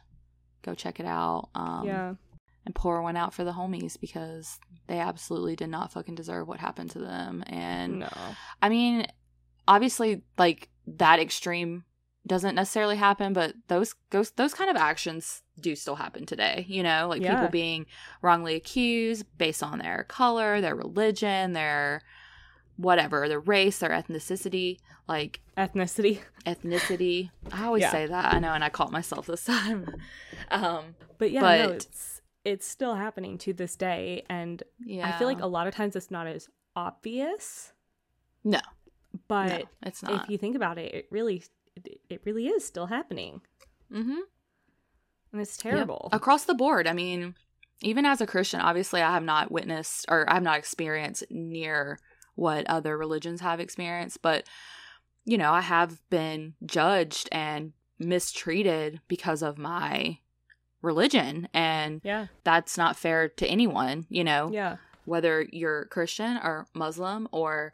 go 0.61 0.73
check 0.73 1.01
it 1.01 1.05
out. 1.05 1.49
Um, 1.53 1.85
yeah. 1.85 2.13
And 2.65 2.75
pour 2.75 3.01
one 3.01 3.15
out 3.17 3.33
for 3.33 3.43
the 3.43 3.53
homies 3.53 3.99
because 3.99 4.59
they 4.87 4.99
absolutely 4.99 5.55
did 5.55 5.69
not 5.69 5.91
fucking 5.93 6.15
deserve 6.15 6.47
what 6.47 6.59
happened 6.59 6.91
to 6.91 6.99
them. 6.99 7.43
And 7.47 7.99
No. 7.99 8.09
I 8.61 8.69
mean, 8.69 9.07
obviously, 9.67 10.21
like 10.37 10.69
that 10.85 11.19
extreme 11.19 11.85
doesn't 12.27 12.55
necessarily 12.55 12.97
happen, 12.97 13.33
but 13.33 13.53
those 13.69 13.95
those 14.11 14.31
those 14.31 14.53
kind 14.53 14.69
of 14.69 14.75
actions 14.75 15.41
do 15.59 15.75
still 15.75 15.95
happen 15.95 16.25
today. 16.25 16.65
You 16.67 16.83
know, 16.83 17.07
like 17.09 17.21
Yeah. 17.21 17.35
people 17.35 17.49
being 17.49 17.85
wrongly 18.21 18.55
accused 18.55 19.25
based 19.37 19.63
on 19.63 19.79
their 19.79 20.03
color, 20.03 20.61
their 20.61 20.75
religion, 20.75 21.53
their 21.53 22.01
whatever, 22.77 23.27
their 23.27 23.39
race, 23.39 23.79
their 23.79 23.89
ethnicity, 23.89 24.77
like 25.07 25.41
Ethnicity. 25.57 26.19
ethnicity. 26.45 27.29
I 27.51 27.65
always 27.65 27.81
Yeah. 27.81 27.91
say 27.91 28.05
that. 28.07 28.33
I 28.33 28.39
know, 28.39 28.53
and 28.53 28.63
I 28.63 28.69
caught 28.69 28.91
myself 28.91 29.25
this 29.27 29.43
time. 29.53 29.87
um, 30.51 30.95
But 31.17 31.31
yeah, 31.31 31.41
no, 31.41 31.67
But- 31.67 31.75
it's 31.87 32.18
it's 32.45 32.65
still 32.65 32.95
happening 32.95 33.37
to 33.39 33.53
this 33.53 33.75
day 33.75 34.23
and 34.29 34.63
yeah, 34.79 35.07
I 35.07 35.17
feel 35.19 35.27
like 35.27 35.41
a 35.41 35.47
lot 35.47 35.67
of 35.67 35.75
times 35.75 35.95
it's 35.95 36.09
not 36.11 36.27
as 36.27 36.47
obvious. 36.75 37.73
No. 38.43 38.59
But 39.27 39.47
no, 39.49 39.61
it's 39.83 40.03
not. 40.03 40.23
if 40.23 40.29
you 40.29 40.37
think 40.37 40.55
about 40.55 40.77
it, 40.77 40.93
it 40.93 41.07
really 41.11 41.43
it, 42.09 42.21
really 42.25 42.47
is 42.47 42.65
still 42.65 42.87
happening. 42.87 43.41
mm-hmm. 43.91 44.19
And 45.31 45.41
it's 45.41 45.57
Yeah. 45.63 45.71
terrible. 45.71 46.09
across 46.11 46.45
the 46.45 46.53
board. 46.55 46.87
I 46.87 46.93
mean, 46.93 47.35
even 47.81 48.05
as 48.05 48.19
a 48.21 48.27
Christian, 48.27 48.59
obviously, 48.61 49.01
I 49.01 49.11
have 49.11 49.23
not 49.23 49.51
witnessed 49.51 50.05
or 50.09 50.29
I 50.29 50.33
have 50.35 50.43
not 50.43 50.57
experienced 50.57 51.23
near 51.29 51.99
what 52.35 52.67
other 52.69 52.97
religions 52.97 53.41
have 53.41 53.59
experienced, 53.59 54.21
but 54.21 54.45
you 55.25 55.37
know, 55.37 55.51
I 55.51 55.61
have 55.61 55.99
been 56.09 56.55
judged 56.65 57.29
and 57.31 57.73
mistreated 57.99 59.01
because 59.07 59.43
of 59.43 59.57
my 59.57 60.19
religion, 60.81 61.47
and 61.53 62.01
Yeah. 62.03 62.27
that's 62.43 62.77
not 62.77 62.95
fair 62.97 63.27
to 63.29 63.47
anyone. 63.47 64.05
You 64.09 64.23
know, 64.23 64.49
Yeah. 64.51 64.77
whether 65.05 65.41
you're 65.51 65.85
Christian 65.85 66.37
or 66.37 66.67
Muslim 66.73 67.27
or 67.31 67.73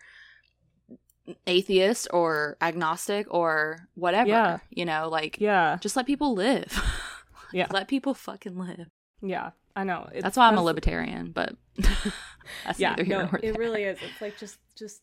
atheist 1.48 2.08
or 2.14 2.58
agnostic 2.62 3.26
or 3.34 3.88
whatever. 3.96 4.30
Yeah. 4.30 4.58
You 4.70 4.86
know, 4.86 5.10
like 5.10 5.38
Yeah. 5.40 5.78
just 5.82 5.96
let 5.96 6.06
people 6.06 6.34
live. 6.34 6.72
Yeah. 7.52 7.68
let 7.72 7.88
people 7.88 8.14
fucking 8.14 8.58
live. 8.58 8.88
Yeah. 9.22 9.52
I 9.78 9.84
know. 9.86 10.04
It's- 10.08 10.24
That's 10.24 10.36
why 10.38 10.48
I'm 10.48 10.58
a 10.58 10.64
libertarian, 10.64 11.32
but 11.32 11.56
that's 12.66 12.80
Yeah. 12.80 12.96
No, 12.96 13.30
it 13.42 13.58
really 13.58 13.84
is. 13.84 13.98
It's 14.02 14.20
like 14.22 14.38
just 14.38 14.60
just 14.76 15.02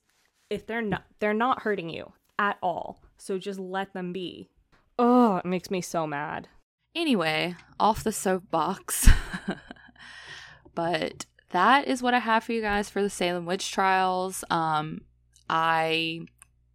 if 0.50 0.66
they're 0.66 0.82
not 0.82 1.04
they're 1.18 1.32
not 1.34 1.62
hurting 1.62 1.88
you 1.88 2.12
at 2.38 2.58
all. 2.62 3.00
So 3.16 3.38
just 3.38 3.58
let 3.58 3.94
them 3.94 4.12
be. 4.12 4.50
Oh, 4.98 5.36
it 5.36 5.44
makes 5.46 5.70
me 5.70 5.80
so 5.80 6.06
mad. 6.06 6.48
Anyway, 6.94 7.54
off 7.80 8.04
the 8.04 8.12
soapbox. 8.12 9.08
but 10.74 11.26
that 11.50 11.86
is 11.86 12.02
what 12.02 12.14
I 12.14 12.18
have 12.18 12.44
for 12.44 12.52
you 12.52 12.60
guys 12.60 12.88
for 12.90 13.02
the 13.02 13.10
Salem 13.10 13.46
witch 13.46 13.70
trials. 13.72 14.44
Um, 14.50 15.02
I 15.48 16.20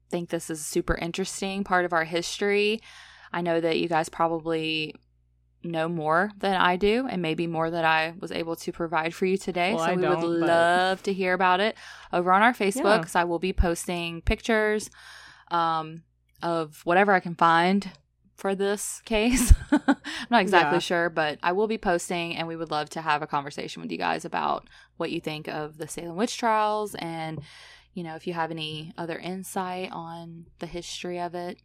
think 0.10 0.30
this 0.30 0.50
is 0.50 0.60
a 0.62 0.64
super 0.64 0.96
interesting 0.96 1.64
part 1.64 1.86
of 1.86 1.94
our 1.94 2.04
history. 2.04 2.82
I 3.32 3.42
know 3.42 3.60
that 3.60 3.78
you 3.80 3.88
guys 3.88 4.10
probably 4.10 4.96
know 5.64 5.90
more 5.90 6.32
than 6.38 6.56
I 6.56 6.78
do, 6.78 7.08
and 7.10 7.22
maybe 7.22 7.46
more 7.46 7.70
that 7.70 7.84
I 7.84 8.14
was 8.20 8.32
able 8.32 8.56
to 8.58 8.72
provide 8.72 9.14
for 9.14 9.26
you 9.26 9.38
today. 9.38 9.74
Well, 9.74 9.86
so 9.86 9.92
I 9.92 9.96
we 9.96 10.08
would 10.08 10.20
but- 10.20 10.48
love 10.48 11.04
to 11.04 11.14
hear 11.14 11.34
about 11.34 11.60
it 11.60 11.76
over 12.14 12.32
on 12.32 12.42
our 12.42 12.54
Facebook 12.54 12.84
Yeah. 12.86 12.98
because 13.00 13.16
I 13.16 13.26
will 13.26 13.40
be 13.40 13.54
posting 13.54 14.22
pictures 14.22 14.90
um, 15.52 16.04
of 16.42 16.82
whatever 16.86 17.12
I 17.14 17.20
can 17.20 17.36
find 17.36 17.92
for 18.38 18.56
this 18.56 19.02
case. 19.06 19.54
I'm 19.72 19.98
not 20.30 20.42
exactly 20.42 20.76
Yeah. 20.78 20.80
sure, 20.80 21.10
but 21.10 21.40
I 21.44 21.52
will 21.52 21.68
be 21.68 21.78
posting, 21.78 22.36
and 22.36 22.48
we 22.48 22.56
would 22.56 22.72
love 22.72 22.90
to 22.92 23.02
have 23.02 23.22
a 23.22 23.28
conversation 23.28 23.82
with 23.82 23.92
you 23.92 23.98
guys 23.98 24.24
about 24.26 24.68
what 24.98 25.12
you 25.12 25.20
think 25.20 25.48
of 25.48 25.78
the 25.78 25.88
Salem 25.88 26.16
witch 26.16 26.38
trials 26.38 26.96
and. 26.96 27.42
You 27.94 28.04
know, 28.04 28.14
if 28.14 28.28
you 28.28 28.34
have 28.34 28.52
any 28.52 28.94
other 28.96 29.18
insight 29.18 29.92
on 29.92 30.46
the 30.60 30.68
history 30.68 31.20
of 31.20 31.34
it, 31.34 31.58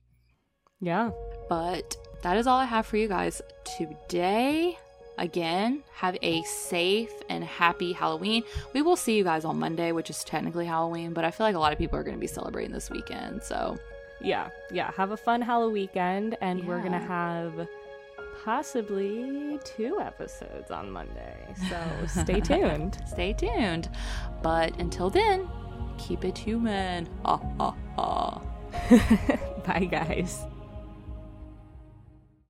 Yeah. 0.81 1.11
but 1.51 1.95
that 2.23 2.39
is 2.39 2.47
all 2.47 2.57
I 2.59 2.65
have 2.65 2.87
for 2.87 2.97
you 2.97 3.07
guys 3.07 3.43
today. 3.77 4.79
Again, 5.19 5.83
have 5.97 6.17
a 6.23 6.43
safe 6.45 7.13
and 7.29 7.45
happy 7.45 7.93
Halloween. 7.93 8.45
We 8.73 8.81
will 8.81 8.97
see 8.97 9.15
you 9.15 9.25
guys 9.25 9.45
on 9.45 9.59
Monday, 9.59 9.93
which 9.93 10.09
is 10.09 10.25
technically 10.25 10.65
Halloween, 10.65 11.13
but 11.13 11.23
I 11.25 11.31
feel 11.31 11.45
like 11.47 11.55
a 11.55 11.59
lot 11.59 11.75
of 11.75 11.79
people 11.79 11.99
are 11.99 12.03
going 12.03 12.17
to 12.17 12.21
be 12.21 12.27
celebrating 12.27 12.73
this 12.73 12.89
weekend. 12.89 13.43
So, 13.43 13.77
Yeah. 14.23 14.51
Yeah. 14.71 14.91
Have 14.93 15.11
a 15.11 15.17
fun 15.17 15.43
Halloween 15.43 15.73
weekend 15.73 16.37
and 16.41 16.67
we're 16.67 16.81
going 16.81 16.93
to 16.93 16.99
have 16.99 17.69
possibly 18.45 19.59
two 19.65 20.01
episodes 20.01 20.71
on 20.71 20.91
Monday. 20.91 21.37
So 21.69 21.81
stay 22.23 22.41
tuned. 22.41 22.99
stay 23.07 23.33
tuned. 23.33 23.89
But 24.43 24.79
until 24.79 25.11
then, 25.11 25.49
keep 25.99 26.25
it 26.25 26.37
human. 26.37 27.09
Ha 27.25 27.41
ha 27.59 27.75
ha. 27.97 28.43
Bye, 29.67 29.89
guys. 29.91 30.45